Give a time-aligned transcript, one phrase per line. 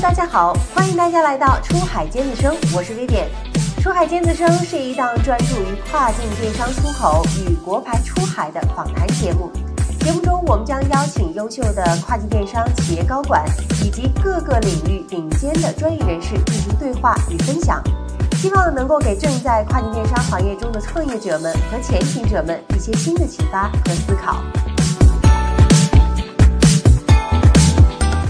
[0.00, 3.26] 大家好，欢迎大家来到出海尖子生，我是 Vivian。
[3.82, 9.50] 出海尖子生是一档专注于跨境电商出口与国牌出海的访谈节目。
[9.98, 13.44] 节目中，我们将邀请优秀的跨境电商企业高管
[13.84, 17.82] 以及各个领域顶尖的专业人士进行对话与分享，
[18.36, 24.36] 希望能够给正在跨境电商行业中的创业者们和前行者们一些新的启发和思考。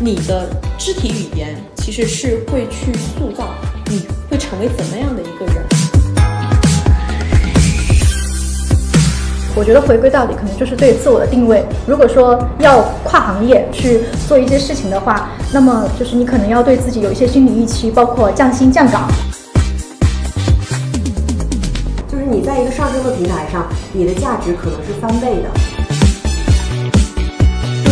[0.01, 0.48] 你的
[0.79, 3.48] 肢体语言其实是会去塑造
[3.91, 5.65] 你会成为怎么样的一个人。
[9.56, 11.65] 我觉得回归到底，可能就是对自我的定位。
[11.84, 19.11] 如果说要跨行业去做一些事情的话，那么就是你可能要对自己有一些心理预期，包括降薪降岗。
[22.09, 25.51] 就是你在一个上升的平台上，你的价值可能是翻倍的。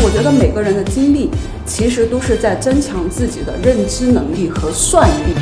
[0.04, 1.30] 我觉得每个人的经历
[1.66, 5.34] 其实都是在增强自己的认知能力和算力。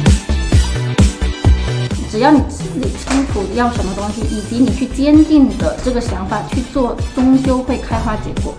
[2.10, 8.54] 只要你心里清楚要什么东西，以及你去坚定的这个想法去做，终究会开花结果。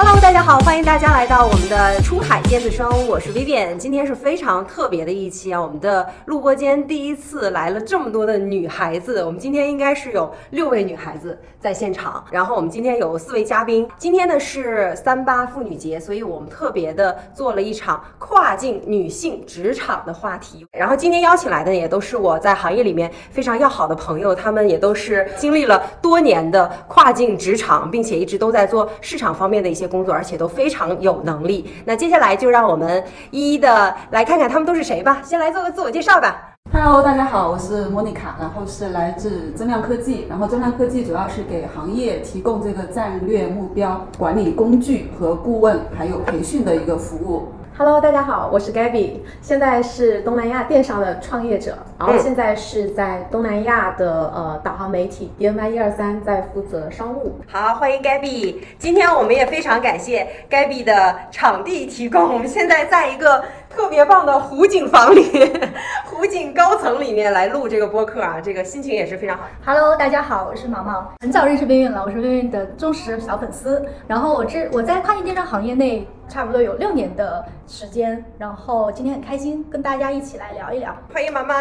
[0.00, 3.76] Hello，大家好，欢迎大家来到我们的出海尖子生，我是 Vivian。
[3.76, 13.88] 今天是非常特别的一期啊，我们的录播间第一次来了这么多的女孩子，我们今天应该是有六位女孩子在现场，然后我们今天有四位嘉宾。
[13.98, 20.64] 今天呢是三八妇女节，所以我们特别的做了一场跨境女性职场的话题。
[20.78, 31.68] 然后今天邀请来的也都是我在行业里面非常要好的朋友，他们也都是经历了多年的跨境职场，并且一直都在做市场方面的一些工作，而且都非常有能力。
[31.84, 35.20] 那接下来就让我们一一的来看看他们都是谁吧。
[35.24, 36.44] 先来做个自我介绍吧。
[36.70, 47.48] Hello，大家好，我是莫妮卡，然后是来自增量科技，然后增量科技主要是给行业提供这个战略目标管理工具和顾问，还有培训的一个服务。
[47.78, 57.36] Hello，大家好，我是 Gabby，现在是东南亚电商的创业者，然后嗯现在是在东南亚的呃导航媒体 DMI 一二三在负责商务。
[57.46, 58.56] 好，欢迎 Gabby。
[58.80, 62.34] 今天我们也非常感谢 Gabby 的场地提供。
[62.34, 65.30] 我们现在在一个特别棒的湖景房里，
[66.04, 69.44] 湖景高层里面来录这个播客啊，这个心情也是非常好。
[69.64, 73.86] Hello，大家好，我是毛毛，很早认识边缘了，我是边缘的忠实小粉丝。
[74.08, 80.94] 然后我这我在跨境电商行业内差不多有六年的时间，然后今天很开心跟大家一起来聊一聊。
[81.12, 81.54] 欢迎毛毛。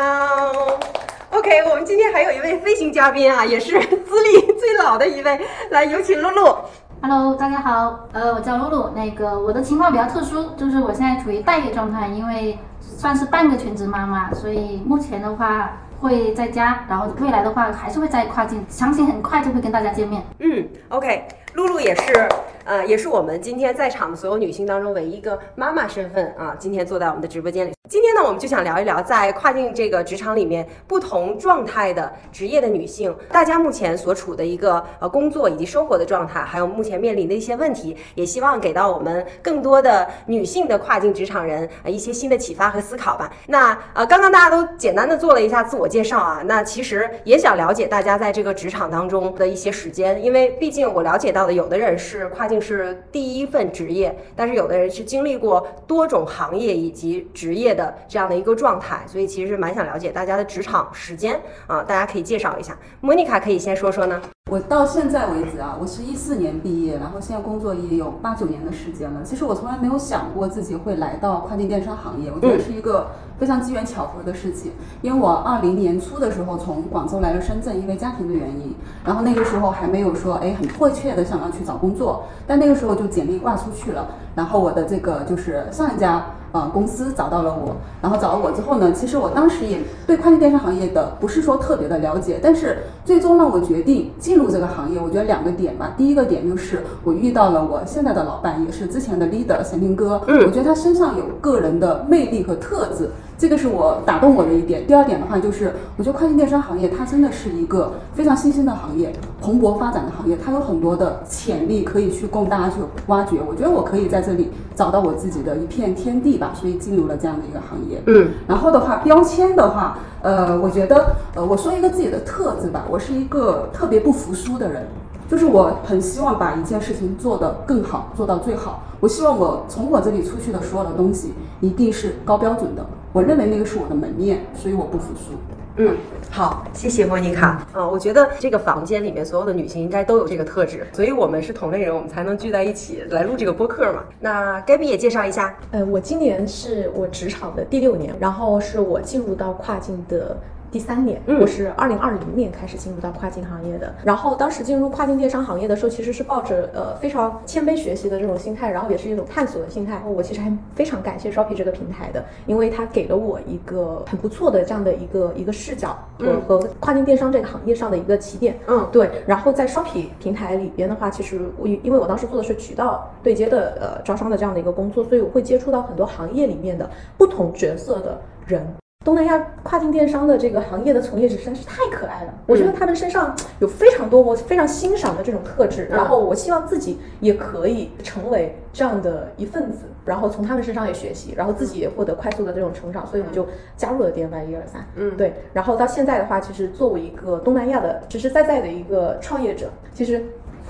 [1.32, 5.40] OK，我们今天还有一位飞行嘉宾啊，也是资历最老的一位，
[5.72, 6.58] 来有请露露。
[7.02, 8.90] Hello，大家好，呃，我叫露露。
[8.90, 20.22] 那个我的情况比较特殊，就是我现在处于待业状态，因为算是半个全职妈妈，所以目前的话会在家，然后未来的话还是会再跨境，相信很快就会跟大家见面。
[20.40, 21.26] 嗯，OK，
[21.58, 22.30] 露露也是，
[22.66, 27.72] 呃，也是我们今天在场的所有女性当中唯一一个妈妈身份啊，今天坐在我们的直播间里。
[27.90, 43.32] 今天呢，我们就想聊一聊在跨境这个职场里面不同状态的职业的女性，大家目前所处的一个呃工作以及生活的状态，还有目前面临的一些问题，也希望给到我们更多的女性的跨境职场人呃一些新的启发和思考吧。
[43.48, 62.78] 那呃，刚刚大家都简单的做了一下自我介绍啊，那其实也想了解大家在这个职场当中的一些时间，因为毕竟我了解到的，有的人是跨境是第一份职业，但是有的人是经历过多种行业以及职业的这样的一个状态，所以其实蛮想了解大家的职场时间啊，大家可以介绍一下。
[63.02, 64.22] 莫妮卡可以先说说呢？
[64.50, 69.22] 我到现在为止啊，我是一四年毕业，然后现在工作也有八九年的时间了。
[69.22, 74.72] 其实我从来没有想过自己会来到跨境电商行业，我觉得是一个非常机缘巧合的事情。
[75.02, 86.26] 因为我二零年初的时候从广州来了深圳，因为家庭的原因，然后那个时候还没有说哎很迫切的想要去找工作，但那个时候就简历挂出去了，然后我的这个就是上一家。
[86.54, 95.94] 呃，公司找到了我，然后找了我之后呢，其实我当时也对跨境电商行业的不是说特别的了解，但是最终让我决定进入这个行业，我觉得两个点吧。
[95.98, 104.88] 第一个点就是我遇到了我现在的老板，也是之前的 leader 神林哥，我觉得他身上有个人的魅力和特质，这个是我打动我的一点。
[104.88, 113.38] 第二点的话就是，我觉得跨境电商行业它真的是一个非常新兴的行业，蓬勃发展的行业，它有很多的潜力可以去供大家去挖掘。
[113.48, 118.02] 我觉得我可以在这里找到我自己的一片天地吧，所以进入了这样的一个行业。
[118.08, 124.88] 嗯，然后的话，标签的话，呃，我觉得，呃，我说一个自己的特质吧，我是一个特别不服输的人，
[125.30, 128.82] 就是我很希望把一件事情做得更好，做到最好。
[129.00, 132.84] 我希望我从我这里出去的所有的东西一定是高标准的，
[133.14, 135.34] 我认为那个是我的门面，所以我不服输。
[135.80, 135.96] 嗯，
[136.32, 137.68] 好，谢谢莫妮卡。
[137.72, 144.04] 啊，我觉得这个房间里面所有的女性应该都有这个特质，所以我们是同类人，我们才能聚在一起来录这个播客嘛。
[144.20, 145.56] 那 Gabby 也介绍一下。
[145.72, 150.36] 呃，我今年是我职场的第六年，然后是我进入到跨境的。
[150.70, 153.94] 第三年，嗯我是二零二零年开始进入到跨境行业的。
[154.04, 160.02] 然后当时进入跨境电商行业的时候，其实是抱着呃非常谦卑学习的这种心态，然后也是一种探索的心态。
[160.06, 168.58] 我其实还非常感谢 Shopee 这个平台的，因为它给了我一个很不错的这样的一个一个视角和、嗯和跨境电商这个行业上的一个起点。
[168.68, 169.10] 嗯对。
[169.26, 178.68] 然后在 Shopee 平台里边的话，其实我因为我当时做的是渠道对接的呃招商的这样的一个工作，所以我会接触到很多行业里面的不同角色的人。
[179.08, 194.86] 东南亚跨境电商的这个行业的从业者实在是太可爱了，我觉得他们身上有非常多我非常欣赏的这种特质，嗯然后我希望自己也可以成为这样的一份子，然后从他们身上也学习，然后自己也获得快速的这种成长，所以我就加入了 DNY 一二三。
[194.98, 200.22] 嗯对，然后到现在的话，其实作为一个东南亚的实实在在的一个创业者，其实。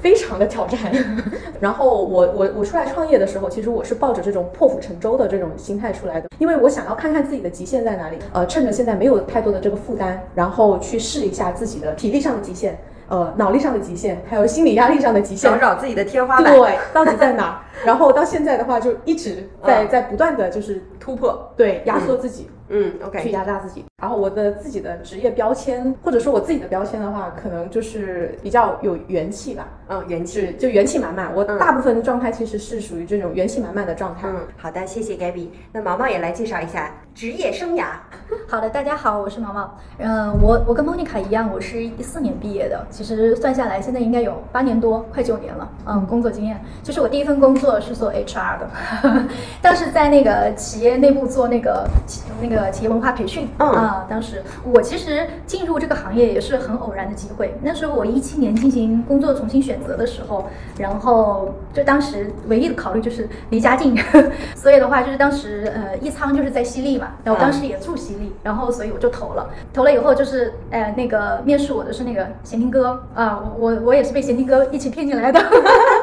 [0.02, 0.80] 非常的挑战，
[1.60, 12.78] 然后我我我出来创业的时候，其实我是抱着这种破釜沉舟的这种心态出来的，因为我想要看看自己的极限在哪里，呃，趁着现在没有太多的这个负担，然后去试一下自己的体力上的极限，
[13.10, 17.62] 呃，脑力上的极限，还有心理压力上的极限找，找自己的天花板，对，到底在哪？
[17.86, 21.52] 然后到现在的话，就一直在嗯在不断的就是突破。
[21.56, 23.86] 对压缩自己，嗯去，OK，去压榨自己。
[24.00, 30.56] 然后我的自己的职业标签，或者说我自己的标签的话，可能就是比较有元气吧，嗯，元气。
[30.60, 31.34] 就元气满满。
[31.34, 34.28] 我嗯大部分的状态其实是属于这种元气满满的状态。
[34.28, 35.48] 嗯，好的，谢谢 Gabby。
[35.72, 37.86] 那毛毛也来介绍一下职业生涯。
[38.48, 39.76] 好的，大家好，我是毛毛。
[39.98, 42.86] 嗯、我我跟 Monica 一样，我是一四年毕业的。
[42.92, 45.68] 其实算下来，现在应该有八年多，快九年了。
[45.88, 48.70] 嗯，工作经验，就是我第一份工作是做 HR 的，
[49.60, 53.50] 当时在那个企业内部做那个企那个企业文化培训。
[53.58, 57.58] 嗯啊，当时我其实进入这个行业也是很偶然的机会。
[57.64, 60.46] 那时候我一七年进行工作重新选择的时候，
[60.78, 63.96] 然后就当时唯一的考虑就是离家近，
[64.56, 75.40] 所以的话就是当时呃一仓就是在西丽嘛，然后当时也住西丽，然后所以我就投了，投了以后就是呃那个面试我的是那个贤听哥啊，我我我也是被贤听哥一起骗进来的，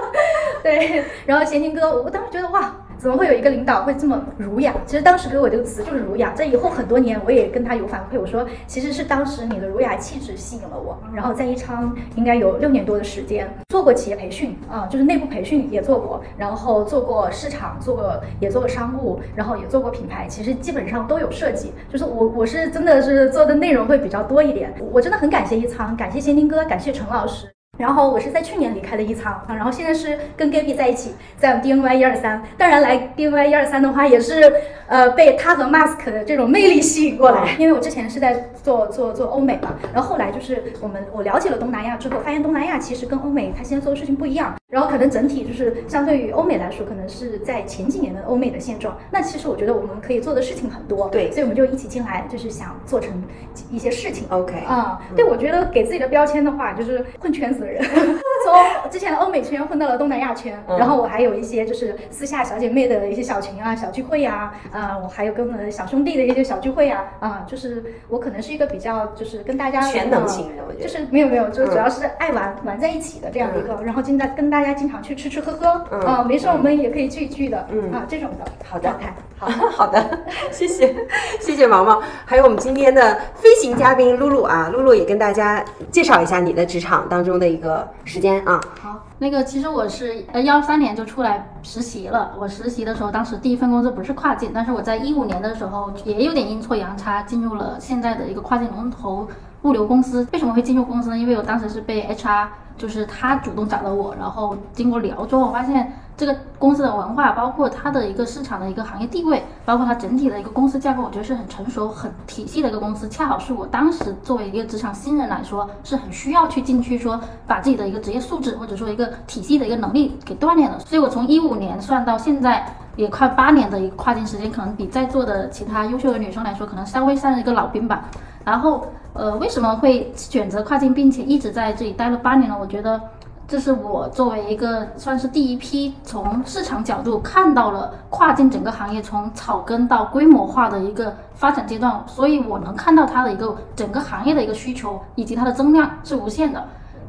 [0.63, 2.73] 对，然后贤听哥，我当时觉得哇。
[2.99, 4.75] 怎么会有一个领导会这么儒雅？
[4.87, 6.33] 其实当时给我这个词就是儒雅。
[6.35, 10.99] 在以后很多年，我也跟他有反馈，我说其实是当时你的儒雅气质吸引了我。
[11.15, 21.73] 然后在宜昌应该有六年多的时间，做过企业培训啊，就是内部培训也做过，然后做过市场，做过也做过商务，然后也做过品牌，其实基本上都有涉及。
[21.93, 24.73] 就是我我是真的是做的内容会比较多一点。
[24.93, 27.54] 我真的很感谢宜昌，感谢贤听哥，感谢陈老师。
[27.77, 32.43] 然后我是在去年离开的一仓，然后现在是跟 Gaby 在一起，在 DNY 一二三。
[32.57, 34.53] 当然来 DNY 一二三的话，也是
[34.87, 48.99] 呃被他和 Mask 的这种魅力吸引过来，因为我之前是在做做做欧美嘛，然后后来就是我们我了解了东南亚之后，发现东南亚其实跟欧美他现在做的事情不一样，然后可能整体就是相对于欧美来说，可能是在前几年的欧美的现状。
[49.09, 51.31] 那其实我觉得我们可以做的事情很多，对。
[51.31, 53.23] 所以我们就一起进来，就是想做成
[53.71, 54.27] 一些事情。
[54.31, 57.85] OK，啊、对，我觉得给自己的标签的话，就是混圈子的人，
[58.45, 60.77] 从之前的欧美圈混到了东南亚圈，嗯。
[60.77, 70.85] 然后我还有一些就是私下小姐妹的一些小群啊、小聚会啊，啊、我还有跟我们的小兄弟的一些小聚会啊，啊、就是我可能是一个比较就是跟大家全能呃型的我觉得。
[70.85, 71.71] 就是没有没有，就嗯。
[71.71, 79.15] 主要是爱玩、玩在一起的这样的一个，然后现在跟大家经常去吃吃喝喝，嗯啊、没事我们也可以聚一聚的，嗯啊，这种的好的状态。
[79.37, 80.95] 好好的， 谢谢
[81.41, 88.61] 谢谢毛毛，还有我们今天的飞行嘉宾露露啊，露露也跟大家介绍一下你的职场当中的一个时间啊。
[88.81, 92.33] 好，那个其实我是呃幺三年就出来实习了。
[92.39, 99.29] 我实习的时候，当时第一份工作不是跨境，但是我在一五年的时候也有点阴错阳差进入了现在的一个跨境龙头
[99.63, 100.27] 物流公司。
[100.33, 101.19] 为什么会进入公司呢？
[101.19, 113.09] 因为我当时是被 HR，就是他主动找到我，然后经过聊之后，我发现这个公司的文化，包括它的一个市场的一个行业地位，包括它整体的一个公司架构，我觉得是很成熟、很体系的一个公司。
[113.09, 120.79] 恰好是我当时作为一个职场新人来说，是很需要去进去说把自己的一个职业素质或者说一个体系的一个能力给锻炼的。
[120.81, 122.67] 所以我从一五年算到现在。
[122.97, 128.05] 也快八年的一个跨境时间，可能比在座的其他优秀的女生来说，可能稍微算是一个老兵吧。
[128.45, 132.57] 然后，呃，为什么会选择跨境，并且一直在这里待了八年呢？
[132.61, 133.01] 我觉得
[133.49, 146.63] 这是我作为一个算是第一批从市场角度看到了跨境整个行业从草根到规模化的一个发展阶段，所以我能看到它的一个整个行业的一个需求以及它的增量是无限的。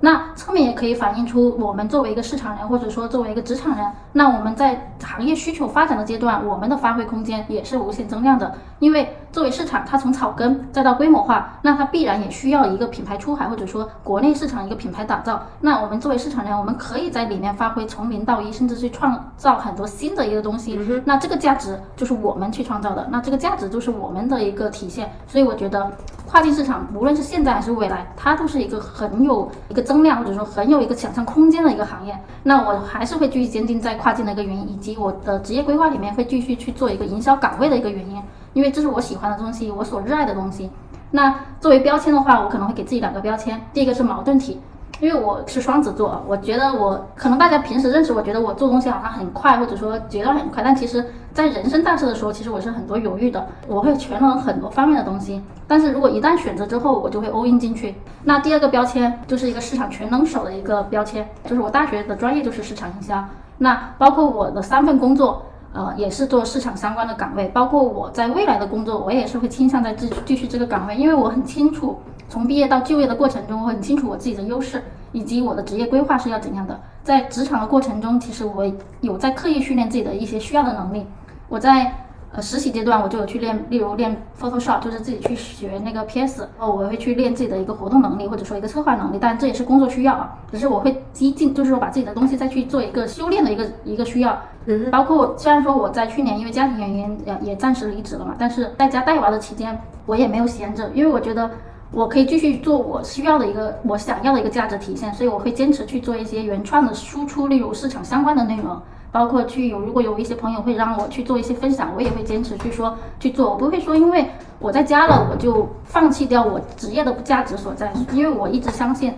[0.06, 8.54] 那侧面也可以反映出我们作为一个市场人，或者说作为一个职场人，那我们在行业需求发展的阶段，我们的发挥空间也是无限增量的。
[8.78, 15.42] 因为作为市场，它从草根再到规模化，那它必然也需要一个品牌出海，或者说国内市场一个品牌打造。
[15.62, 20.80] 那我们作为市场人，我们可以在里面发挥从零到一，甚至去创造很多新的一个东西。
[21.06, 25.12] 那这个价值就是我们去创造的，那这个价值就是我们的一个体现。
[25.26, 25.92] 所以我觉得
[26.36, 32.14] 跨境市场，无论是现在还是未来，它都是一个很有一个增量，或者说很有一个想象空间的一个行业。
[32.44, 38.22] 那我还是会继续坚定在跨境的一个原因，以及我的职业规划里面会继续去做一个营销岗位的一个原因。
[38.52, 40.70] 因为这是我喜欢的东西，我所热爱的东西。
[41.12, 43.58] 那作为标签的话，我可能会给自己两个标签。
[43.72, 44.60] 第一个是矛盾体，
[45.02, 55.42] 因为我是双子座，我觉得我可能大家平时认识我觉得我做东西好像很快，或者说节奏很快，但其实在人生大事的时候，其实我是很多犹豫的，我会权衡很多方面的东西。
[55.68, 57.96] 但是如果一旦选择之后，我就会 all in 进去。
[58.24, 63.24] 那第二个标签就是一个市场全能手的一个标签，就是我大学的专业就是市场营销。
[63.58, 65.44] 那包括我的三份工作。
[65.76, 76.80] 呃，也是做市场相关的岗位，包括我在未来的工作，我也是会倾向在继继续这个岗位，因为我很清楚，从毕业到就业的过程中，我很清楚我自己的优势以及我的职业规划是要怎样的。
[77.04, 78.66] 在职场的过程中，其实我
[79.02, 81.06] 有在刻意训练自己的一些需要的能力。
[81.50, 82.05] 我在。
[82.36, 90.38] 呃，实习阶段我就有去练，例如练 Photoshop，就是自己去学那个 PS，哦我会去练自己的一个活动能力，或者说一个策划能力，但这也是工作需要啊。
[90.52, 94.38] 只是我会激进，就是说把自己的东西再去做一个修炼的一个一个需要。
[94.66, 101.50] 嗯，包括虽然说我在去年因为家庭原因也也暂时离职了嘛，但是在家带娃的期间我也没有闲着，因为我觉得
[101.92, 108.78] 我可以继续做我需要的一个我想要的一个价值体现，所以我会坚持去做一些原创的输出，例如市场相关的内容。
[109.16, 114.26] 包括去有，如果有一些朋友会让我去做一些分享，我也会坚持去说去做，我不会说因为
[114.60, 119.14] 我在家了我就放弃掉我职业的价值所在，因为我一直相信，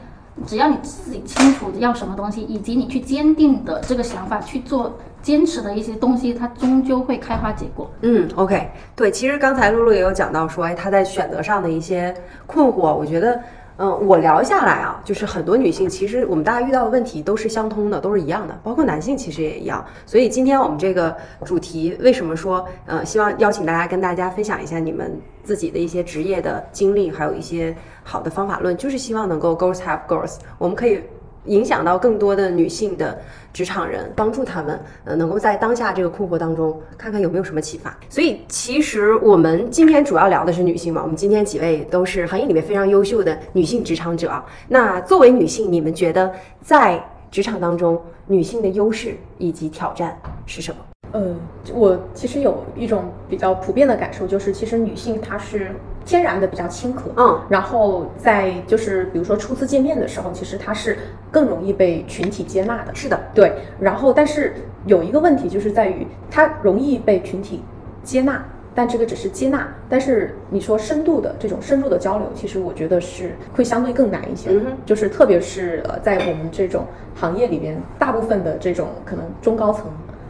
[0.46, 7.90] 只要你自己清楚要什么东西，以及你去坚定的这个想法去做坚持的一些东西，它终究会开花结果。
[8.02, 12.14] 嗯，OK，对，其实刚才露露也有讲到说，哎，她在选择上的一些
[12.46, 13.42] 困惑，我觉得。
[13.80, 19.86] 嗯，我聊下来啊，就是很多女性，其实我们大家遇到的问题都是相通的，都是一样的，包括男性其实也一样。
[20.06, 21.16] 所以今天我们这个
[21.46, 31.02] 主题，为什么说，呃，希望邀请大家跟大家分享一下你们自己的一些职业的经历，还有一些好的方法论，就是希望能够 girls have girls，我们可以。
[31.46, 33.18] 影响到更多的女性的
[33.54, 37.98] 职场人，帮助他们，呃，能够在当下这个困惑当中，看看有没有什么启发。
[38.10, 41.02] 所以，其实我们今天主要聊的是女性嘛。
[41.02, 44.44] 我们今天几位都是行业里面非常优秀的女性职场者。
[44.68, 47.02] 那作为女性，你们觉得在
[47.32, 50.78] 职场当中，女性的优势以及挑战是什么？
[51.14, 51.36] 呃，
[51.74, 55.72] 我其实有一种比较普遍的感受，就是其实女性她是。
[56.08, 60.98] 天然的比较亲和，嗯，然后在就是比如说初次见面的时候，其实他是
[61.30, 63.52] 更容易被群体接纳的，是的，对。
[63.82, 64.54] 然后但是
[64.86, 67.62] 有一个问题就是在于他容易被群体
[68.04, 68.42] 接纳，
[68.74, 76.86] 但这个只是接纳，但是你说深度的这种深入的交流，其实我觉得是会相对更难一些，嗯就是特别是呃在我们这种
[77.16, 79.84] 行业里边，大部分的这种可能中高层。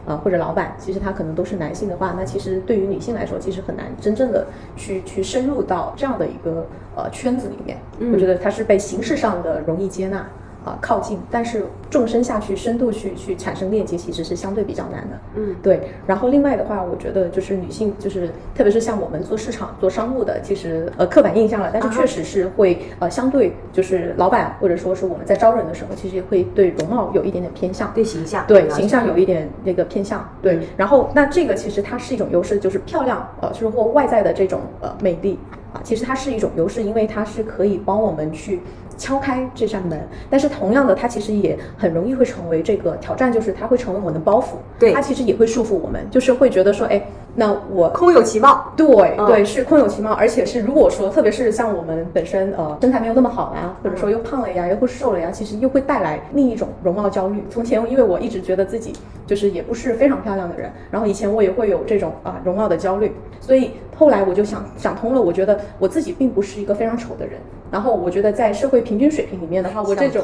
[0.08, 7.76] 啊，或者老板，其实他可能都是男性的话，那其实对于女性来说，其实很难真正的去去深入到这样的一个呃圈子里面。
[8.12, 10.26] 我觉得他是被形式上的容易接纳。
[10.64, 15.18] 啊，靠近，但是纵深下去，深度去去产生链接，其实是相对比较难的。
[15.36, 15.80] 嗯，对。
[16.06, 30.28] 然后另外的话，我觉得就是女性，就是特别是像我们做市场、做商务的，其实呃刻板印象了，但是确实是会呃相对就是老板或者说是我们在招人的时候，其实也会对容貌有一点点偏向，对形象，对形象有一点那个偏向。
[30.42, 35.38] 对，然后那这个其实它是一种优势，就是漂亮，呃，就是或外在的这种呃魅力
[35.72, 38.60] 啊，其实它是一种优势，因为它是可以帮我们去。
[38.98, 44.56] 敲开这扇门，但是同样的，它其实也很容易会成为这个挑战，就是它会成为我们的包袱。
[44.78, 47.00] 对，它其实也会束缚我们，就是会觉得说，哎，
[47.38, 48.72] 那我空有其貌。
[48.76, 48.86] 对
[49.28, 57.44] 对，是空有其貌，而且是如果说，特别是像我们本身呃身材没有那么好呀，或者说又胖了呀，又或瘦了呀，其实又会带来另一种容貌焦虑。
[57.48, 58.92] 从前因为我一直觉得自己
[59.24, 67.38] 就是也不是非常漂亮的人，然后以前我也会有这种啊容貌的焦虑，所以后来我就想想通了，我觉得我自己并不是一个非常丑的人。
[67.70, 70.22] 然后我觉得在社会平均水平里面的话，我这种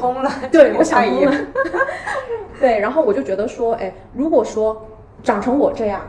[0.51, 1.31] 对，我想通了，
[2.59, 4.85] 对，然后我就觉得说，哎，如果说
[5.23, 6.01] 长成我这样，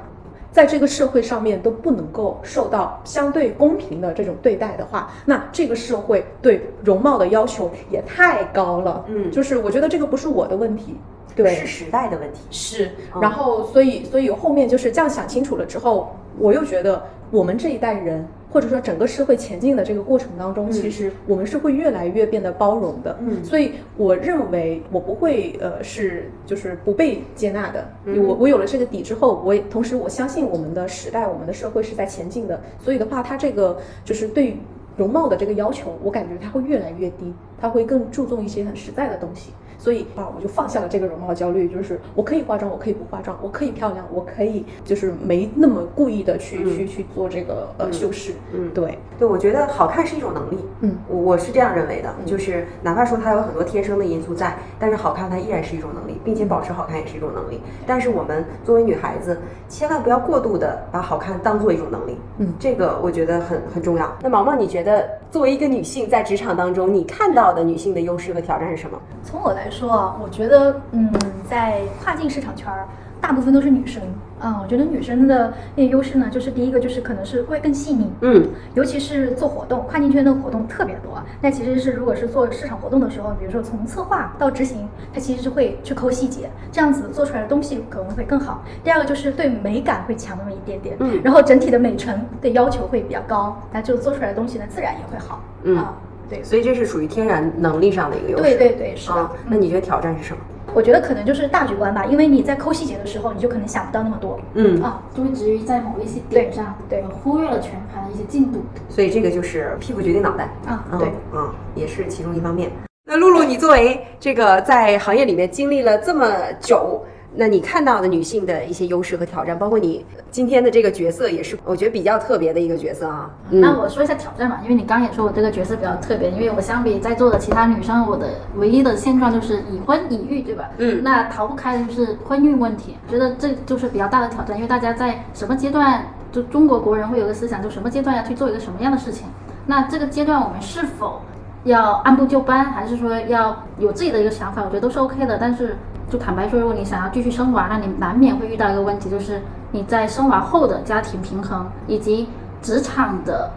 [0.57, 9.05] 在这个社会上面都不能够受到相对公平的这种对待的话，那这个社会对容貌的要求也太高了。
[9.09, 10.97] 嗯，就是我觉得这个不是我的问题，
[11.35, 12.41] 对，是时代的问题。
[12.51, 16.17] 是，然后所以所以后面就是这样想清楚了之后。
[16.39, 23.17] 我又觉得我们这一代人，或者说整个社会前进的这个过程当中，其实我们是会越来越变得包容的。
[23.21, 27.87] 嗯所以我认为我不会呃是就是不被接纳的。
[28.05, 32.61] 嗯我我有了这个底之后，我也同时我相信我们的时代，我们的社会是在前进的。
[32.79, 34.57] 所以的话，它这个就是对
[34.97, 39.51] 容貌的这个要求，我感觉它会越来越低，它会更注重一些很实在的东西。
[39.87, 48.33] 所以啊，我就放下了这个容貌焦虑，就是我可以化妆，我可以不化妆，我可以漂亮，我可以就是没那么故意的去、去去做这个呃修饰。
[48.53, 57.61] 嗯对，对，我觉得好看是一种能力，嗯我我是这样认为的，就是哪怕说它有很多天生的因素在，但是好看它依然是一种能力，并且保持好看也是一种能力。
[57.87, 59.39] 但是我们作为女孩子，
[59.69, 64.13] 千万不要过度的把好看当做一种能力，嗯这个我觉得很很重要。
[64.21, 69.01] 那毛毛，你觉得作为一个女性在职场当中，你看到的女性的优势和挑战是什么？
[69.23, 71.13] 从我来说啊，我觉得，嗯，
[71.49, 72.89] 在跨境市场圈儿，
[73.21, 74.03] 大部分都是女生
[74.41, 74.61] 啊。
[74.63, 81.23] 我觉得女生的那个优势呢，就是第一个就是可能是会更细腻，嗯尤其是做活动，跨境圈的活动特别多。
[81.43, 88.65] 那其实是如果是做市场活动的时候，比如说从策划到执行，它其实是会去抠细节，这样子做出来的东西可能会更好。
[88.83, 95.43] 第二个就是对美感会强那么一点点，嗯然后整体的美程的要求会比较高，那就做出来的东西呢，自然也会好。
[95.63, 95.95] 嗯啊，
[96.29, 98.43] 对，所以这是属于天然能力上的一个优势。
[98.43, 99.15] 对对对，是的。
[99.15, 100.43] 啊，那你觉得挑战是什么？
[100.75, 105.01] 我觉得可能就是大局观吧，因为你在抠细节的时候，你就可能想不到那么多嗯，啊。
[105.15, 108.63] 就会至于在某一些点上，对忽略了全盘的一些进度。
[108.89, 110.51] 所以这个就是屁股决定脑袋。
[110.67, 112.71] 嗯啊对，嗯，也是其中一方面。
[113.09, 116.29] 那露露，你作为这个在行业里面经历了这么
[116.61, 117.05] 久，
[117.39, 123.31] 那你看到的女性的一些优势和挑战，包括你今天的这个角色，也是我觉得比较特别的一个角色啊。
[123.51, 128.27] 那我说一下挑战吧，因为你刚刚也说我这个角色比较特别，因为我相比在座的其他女生，我的
[128.57, 130.71] 唯一的现状就是已婚已育，对吧？
[130.79, 139.27] 嗯那逃不开的就是婚育问题，觉得这就是比较大的挑战，因为大家在什么阶段，就中国国人会有个思想，就什么阶段要去做一个什么样的事情。
[139.67, 141.21] 那这个阶段我们是否
[141.65, 144.63] 要按部就班，还是说要有自己的一个想法？
[144.63, 145.37] 我觉得都是 OK 的。
[145.39, 145.77] 但是
[146.09, 152.29] 就坦白说，如果你想要继续生娃，那你难免会遇到一个问题，就是你在生娃后的家庭平衡以及
[152.63, 153.51] 职场的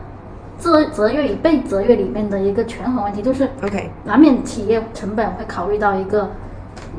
[0.58, 6.30] 责责任与被责任里面的一个权衡问题，就是 OK，难免企业成本会考虑到一个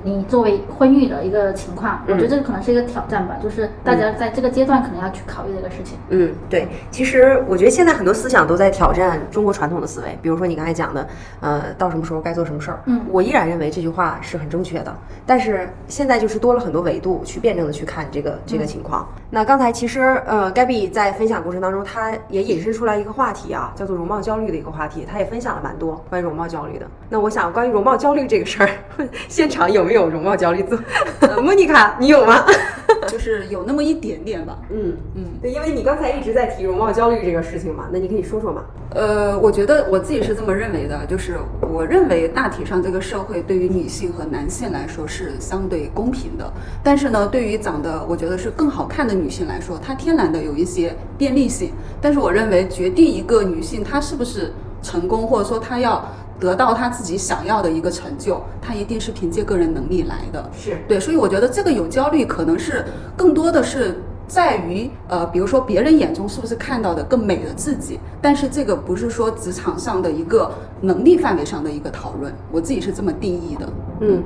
[0.03, 5.99] 你作为婚育的一个情况，我觉得这个可能是一个挑战吧，就是大家在这个阶段可能要去考虑的一个事情。
[6.09, 11.07] 嗯，对，其实我觉得现在很多思想都在挑战中国传统的思维，比如说你刚才讲的，
[11.41, 19.07] 呃，到什么时候该做什么事儿，嗯我依然认为这句话是很正确的，但是现在就是多了很多维度去辩证的去看这个这个情况。
[19.31, 26.87] 那刚才其实呃，Gabby 在分享过程当中，她也引申出来一个话题啊，叫做容貌焦虑的一个话题，她也分享了蛮多关于容貌焦虑的。
[27.09, 28.69] 那我想关于容貌焦虑这个事儿，
[29.29, 30.77] 现场有没有容貌焦虑组？
[31.21, 32.45] 呃莫妮卡，你有吗？
[33.07, 34.59] 就是有那么一点点吧。
[34.71, 38.65] 嗯嗯，对，因为你刚才一直在提容貌焦虑这个事情嘛，那你可以说说嘛。
[38.93, 51.73] 呃，我觉得我自己是这么认为的，就是我认为大体上这个社会对于女性和男性来说是相对公平的，但是呢，对于长得我觉得是更好看的女性来说，她天然的有一些便利性。
[52.01, 56.05] 但是我认为决定一个女性她是不是成功，或者说她要
[56.41, 60.51] 得到他自己想要的一个成就，他一定是凭借个人能力来的。
[60.53, 62.85] 是对，所以我觉得这个有焦虑，可能是
[63.17, 70.51] 更多的是在于呃，比如说别人眼中是不是看到的更美的自己，但是这个不是说职场上的一个
[70.81, 73.69] 能力范围上的一个讨论，我自己是这么定义的。
[74.01, 74.23] 嗯，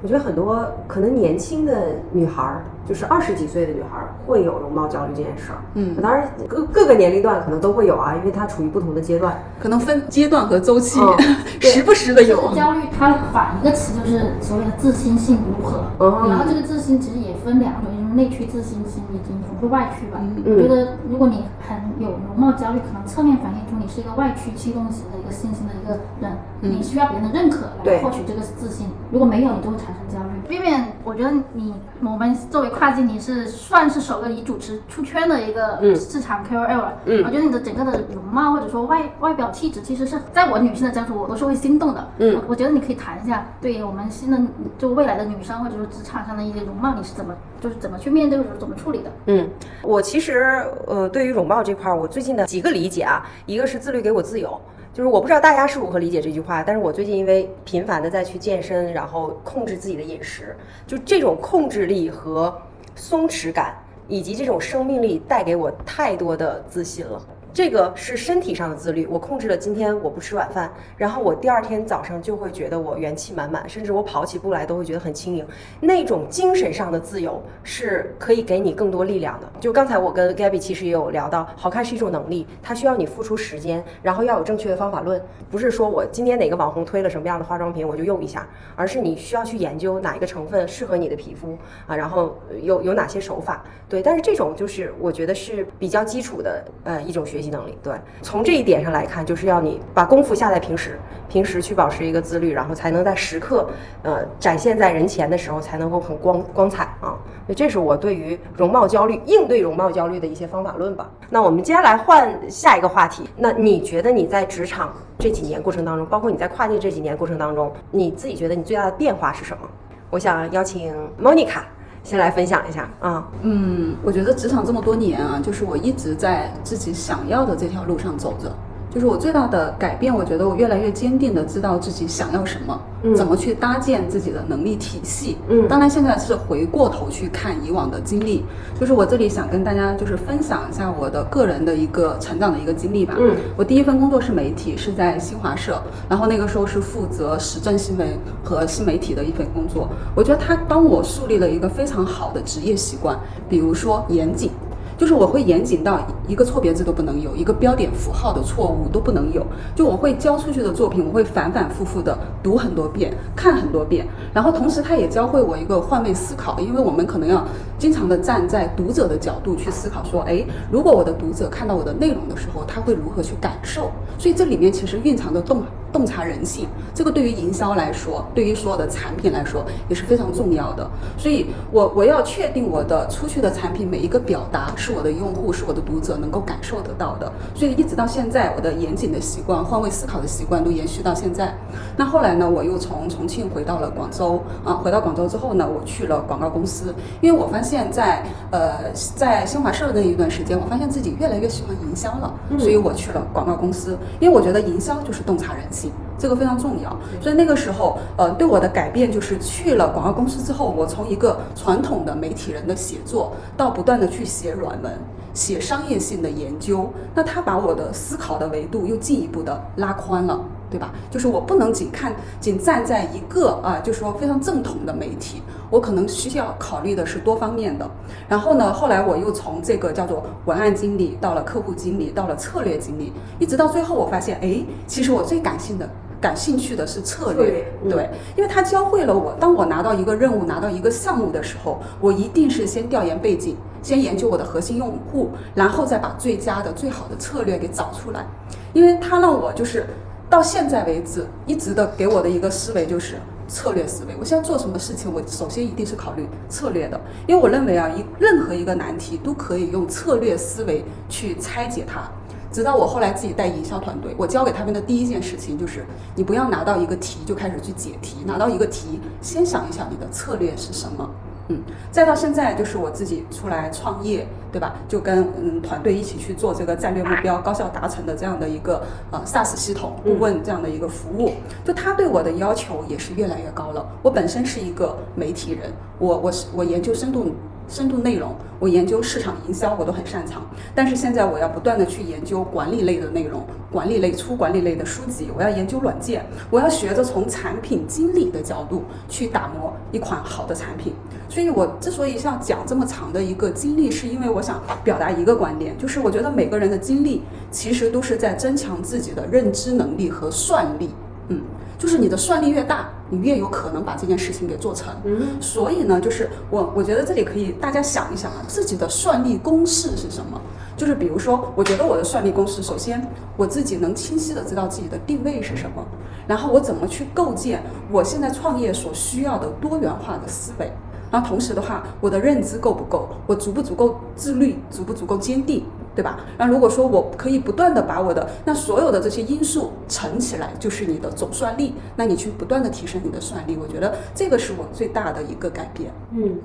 [0.00, 1.76] 我觉得很多可能年轻的
[2.12, 5.58] 女孩儿，就是二十几岁的女孩儿，会有容貌焦虑这件事儿。
[5.74, 9.36] 嗯当然各各个年龄段可能都会有啊，因为她处于不同的阶段。
[9.60, 11.18] 可能分阶段和周期，嗯
[11.60, 12.54] 时不时的有。
[12.54, 20.18] 焦虑它反一个词就是所谓的自信心如何，嗯然后这个自信其实也分两种，一种内驱自信心以及一种是外驱吧。
[20.22, 30.37] 嗯我觉得如果你很有容貌焦虑，可能侧面反映出你是一个外驱驱动型的一个信心的一个人，你需要别人的认可来获取这个自信，如果没有，你就会产生焦虑。
[30.48, 36.92] 边边，我觉得你我们作为跨境，你是算是首个以主持出圈的一个嗯市场 KOL 了。
[37.04, 42.08] 嗯我觉得你的整个的容貌或者说外外表气质，其实是在我女性的角度，我都是会心动的。
[42.18, 44.40] 嗯我我觉得你可以谈一下，对于我们新的
[44.78, 49.10] 就未来的女生或者说职场上的一些容貌，你是怎么就是怎么去面对或者怎么处理的？
[49.26, 49.48] 嗯，
[49.82, 54.58] 我其实呃，对于容貌这块儿，我最近的几个理解啊，一个是自律给我自由，
[54.92, 62.56] 就是我不知道大家是如何理解这句话，但是我最近因为频繁的再去健身，然后控制自己的饮食，就这种控制力和
[62.94, 63.74] 松弛感。
[64.10, 67.22] 以及这种生命力带给我太多的自信了。
[67.52, 75.44] 这个是身体上的自律，我控制了今天我不吃晚饭，然后我第二天早上就会觉得我元气满满，甚至我跑起步来都会觉得很轻盈。
[75.80, 79.48] 那种精神上的自由是可以给你更多力量的。
[79.58, 91.56] 就刚才我跟 Gabby 其实也有聊到，好看是一种能力，它需要你付出时间，然后要有正确的方法论，不是说我今天哪个网红推了什么样的化妆品我就用一下，而是你需要去研究哪一个成分适合你的皮肤
[91.86, 93.64] 啊，然后有有哪些手法。
[93.88, 97.78] 对，但是这种就是我觉得是比较基础的呃一种学习能力。
[97.82, 103.68] 对，从这一点上来看，就是要你把功夫下在平时，平时去保持一个自律，然后才能在时刻
[104.02, 107.16] 呃展现在人前的时候才能够很光光彩啊。
[107.46, 111.08] 所以这是我对于容貌焦虑应对容貌焦虑的一些方法论吧。
[111.30, 113.28] 那我们接下来换下一个话题。
[113.36, 119.68] 那你觉得你在职场这几年过程当中，包括你在跨界这几年过程当中，你自己觉得你最大的变化是什么？
[120.10, 121.60] 我想邀请 Monica
[122.02, 123.28] 先来分享一下啊。
[123.42, 128.50] 嗯，我觉得职场这么多年啊，就是我一直在自己想要的这条路上走着。
[128.98, 135.36] 就是我最大的改变，我觉得我越来越坚定的知道自己想要什么，嗯怎么去搭建自己的能力体系。
[135.48, 138.44] 嗯当然现在是回过头去看以往的经历，
[138.80, 143.14] 就是我这里想跟大家就是分享一下我的个人的一个成长的一个经历吧。
[143.20, 148.08] 嗯我第一份工作是媒体，是在新华社，然后那个时候是负责时政新闻
[148.42, 149.88] 和新媒体的一份工作。
[150.16, 153.16] 我觉得它帮我树立了一个非常好的职业习惯，
[153.48, 154.50] 比如说严谨。
[154.98, 159.46] 就是我会严谨到一个错别字都不能有，一个标点符号的错误都不能有。
[159.74, 164.06] 就我会交出去的作品，我会反反复复的读很多遍，看很多遍。
[164.34, 167.46] 然后同时，他也教会我一个换位思考，因为我们可能要
[167.78, 173.92] 经常的站在读者的角度去思考，说，哎，如果我的读者看到我的内容的时候，他会如何去感受？
[174.18, 180.86] 所以这里面其实蕴藏着洞洞察人性，这个对于营销来说，对于所有的产品来说也是非常重要的。
[181.16, 187.32] 所以我我要确定我的出去的产品每一个表达是我的用户是我的读者能够感受得到的。
[187.54, 191.54] 所以一直到现在，我的严谨的习惯、换位思考的习惯都延续到现在。
[191.96, 205.90] 那后来呢，我又从重庆回到了广州啊，回到广州之后呢，我去了广告公司，因为我发现在呃在新华社的那一段时间，我发现自己越来越喜欢营销了，所以我去了广告公司，因为我觉得营销就是洞察人性。
[206.20, 214.92] 这个非常重要，所以那个时候，呃，对我的改变就是去了广告公司之后，我从一个传统的媒体人的写作，到不断的去写软文，
[215.32, 220.92] 写商业性的研究，那他把我的思考的维度又进一步的拉宽了，对吧？
[221.08, 225.40] 就是我不能仅看仅站在一个啊、就是说非常正统的媒体，
[225.70, 227.88] 我可能需要考虑的是多方面的。
[228.28, 235.88] 然后呢，后来我又从这个叫做文案经理，到了客户经理，到了策略经理，一直到最后，我发现，哎，其实我最感性的。
[236.20, 248.26] 感兴趣的是策略，对，因为他教会了我，当我拿到一个任务、拿到一个项目的时候，我一定是先调研背景，先研究我的核心用户，然后再把最佳的、最好的策略给找出来。
[248.72, 249.86] 因为他让我就是
[250.28, 253.14] 到现在为止一直的给我的一个思维就是
[253.48, 254.14] 策略思维。
[254.20, 262.08] 我现在做什么事情，我首先一定是考虑策略的，因为我认为啊，一任何一个难题都可以用策略思维去拆解它。
[262.50, 265.84] 直到我后来自己带营销团队，我教给他们的第一件事情就是，
[266.14, 271.10] 你不要拿到一个题就开始去解题，拿到一个题先想一想你的策略是什么。
[271.48, 274.74] 嗯，再到现在就是我自己出来创业，对吧？
[274.86, 281.32] 就跟嗯团队一起去做这个战略目标高效达成的这样的一个呃 SaaS 系统顾问这样的一个服务，
[281.64, 283.86] 就他对我的要求也是越来越高了。
[284.02, 287.34] 我本身是一个媒体人，我我是我研究深度
[287.68, 290.42] 深度内容，我研究市场营销我都很擅长，
[290.74, 300.94] 但是现在我要不断的去研究管理类的内容，管理类、粗管理类的书籍，我要研究软件，我要学着从产品经理的角度去打磨一款好的产品。
[301.28, 310.88] 所以我之所以要讲这么长的一个经历，是因为我想表达一个观点，就是我觉得每个人的经历其实都是在增强自己的认知能力和算力。
[311.28, 311.42] 嗯，
[311.78, 314.94] 就是你的算力越大，你越有可能把这件事情给做成。
[315.04, 320.40] 嗯所以呢，就是我我觉得这里可以大家想一想啊，自己的算力公式是什么？
[320.76, 323.04] 就是比如说，我觉得我的算力公式，首先
[323.36, 325.84] 我自己能清晰的知道自己的定位是什么，
[326.26, 330.70] 然后我怎么去构建我现在创业所需要的多元化的思维。
[331.10, 333.08] 然后同时的话，我的认知够不够？
[333.26, 334.56] 我足不足够自律？
[334.70, 335.64] 足不足够坚定？
[335.94, 336.20] 对吧？
[336.38, 345.90] 那如果说我可以不断的把我的那所有的这些因素乘起来，就是你的总算力，那你去不断的提升你的算力，我觉得这个是我最大的一个改变。
[346.12, 346.38] 嗯。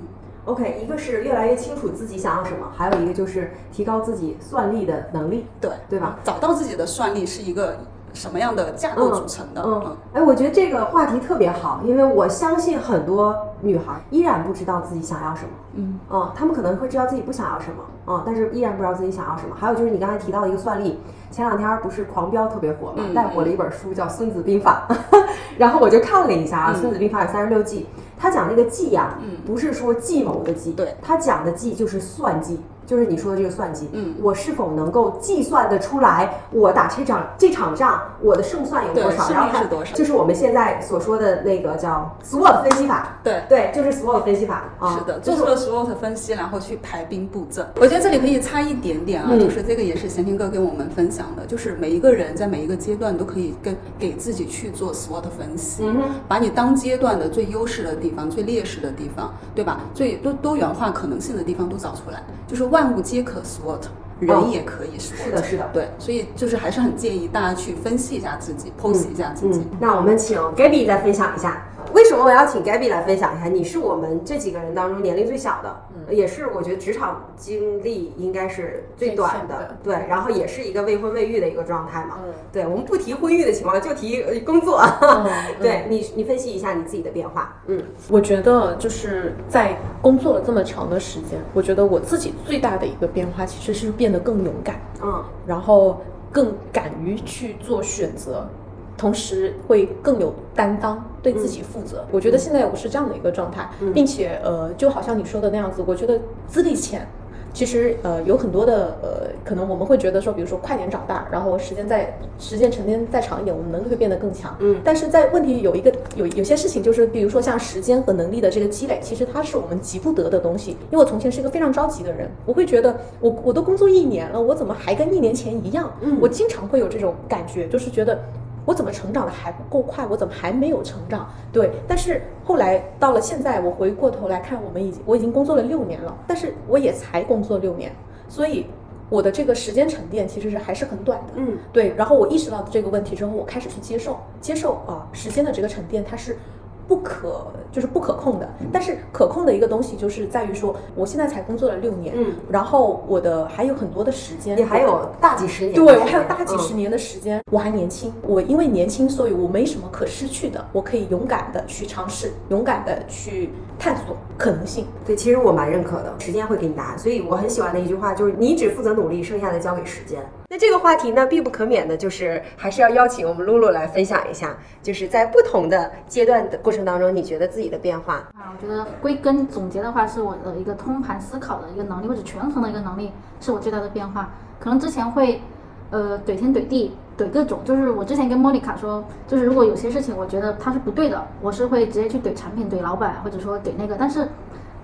[0.46, 6.18] OK，一个是越来越清楚自己想要什么，还有一个就是提高自己算力的能力，对对吧？
[6.22, 7.78] 找到自己的算力是一个
[8.14, 9.62] 什么样的架构组成的。
[9.62, 15.50] 嗯，哎，我觉得这个话题特别好，因为我相信很多女孩依然不知道自己想要什么。
[15.74, 19.54] 嗯，哦，她们可能会知道自己不想要什么，啊、但是依然不知道自己想要什么。
[19.58, 21.00] 还有就是你刚才提到的一个算力，
[21.30, 24.86] 前两天不是狂飙特别火嘛，嗯带火了一本书叫《孙子兵法》，
[25.58, 32.60] 然后我就看了一下啊，嗯孙子兵法》有三十六计，他讲那个计呀、嗯不是说计谋的计，对他讲的计就是算计。
[32.86, 39.24] 就是你说的这个算计，嗯我是否能够计算得出来，我打这场这场仗，我的胜算有多少？
[39.24, 43.42] 胜然后看率是多少就是我们现在所说的那个叫 SWOT 分析法，对。
[43.48, 44.96] 对，就是 SWOT 分析法啊。
[44.98, 47.66] 是的，就是做出了 SWOT 分析，然后去排兵布阵。
[47.76, 59.80] 我觉得这里可以插一点点啊，嗯就是这个也是贤平哥跟我们分享的，就是每一个人在每一个阶段都可以跟给自己去做 SWOT 分析，嗯把你当阶段的最优势的地方、最劣势的地方，对吧？
[59.94, 63.82] 最多多元化可能性的地方都找出来，就是万物皆可 SWOT。
[64.20, 69.60] 人也可以 SWOT，、是的是的对，所以就是还是很建议大家去分析一下自己，剖析一下自己。
[69.60, 73.46] 嗯，那我们请 Gabby 再分享一下，为什么我要请 Gabby 来分享一下？
[73.48, 75.76] 你是我们这几个人当中年龄最小的，
[76.10, 82.18] 也是我觉得职场经历应该是最短的的，对，然后也是一个未婚未育的一个状态嘛。
[82.24, 84.80] 嗯对，我们不提婚育的情况，就提呃工作。
[85.00, 85.26] 嗯
[85.60, 87.60] 对你，你分析一下你自己的变化。
[87.66, 98.48] 嗯我觉得就是在工作了这么长的时间，我觉得我自己最大的一个变化其实是变得更勇敢，嗯然后更敢于去做选择，
[98.96, 102.04] 同时会更有担当，对自己负责。
[102.10, 107.06] 我觉得现在我是这样的一个状态，嗯并且呃，就好像你说的那样子，我觉得资历浅。
[107.52, 114.56] 其实呃有很多的呃，可能我们会觉得说，比如说快点长大，然后时间再时间沉淀再长一点，我们能力会变得更强。
[114.58, 120.72] 嗯但是在问题有一个有有些事情，就是比如说像时间和能力的这个积累，其实它是我们急不得的东西。
[120.72, 125.92] 因为我从前是一个非常着急的人，我会觉得我我都工作一年了，我怎么还跟一年前一样？
[126.00, 128.18] 嗯我经常会有这种感觉，就是觉得。
[128.64, 130.06] 我怎么成长的还不够快？
[130.06, 131.28] 我怎么还没有成长？
[131.52, 137.92] 对，但是后来到了现在，我回过头来看，我们已经我已经工作了六年了，但是我也才工作六年，
[138.28, 138.66] 所以
[139.10, 141.34] 我的这个时间沉淀其实是还是很短的。
[141.36, 146.38] 嗯对，然后我意识到这个问题之后，我开始去接受，接受啊，时间的这个沉淀它是
[146.86, 148.48] 不可，就是不可控的。
[148.72, 155.74] 但是可控的一个东西就是在于说，我现在才工作了六年，嗯，然后我的还有很多的时间，你还有大几十年。
[155.74, 164.86] 对我还有大几十嗯年的时间，我还年轻，我因为年轻，所以我没什么可失去的，我可以勇敢的去尝试，勇敢的去探索可能性。
[165.06, 170.20] 对，其实我蛮认可的，时间会给你答案，所以我很喜欢的一句话就是你只负责努力，剩下的交给时间。
[170.54, 178.18] 那这个话题呢，必不可免的就是还是要邀请我们露露来分享一下，就是在不同的阶段的过程当中，你觉得自己的变化。
[178.34, 184.30] 啊，我觉得归根总结的话，是我的一个通盘思考的一个能力，或者权衡的一个能力，是我最大的变化。
[184.60, 185.42] 可能之前会，
[185.90, 187.58] 呃，怼天怼地，怼各种。
[187.64, 193.96] 就是我之前跟莫妮卡说，就是如果有些事情我觉得它是不对的，我是会直接去怼产品、怼老板，或者说怼那个。
[193.98, 194.28] 但是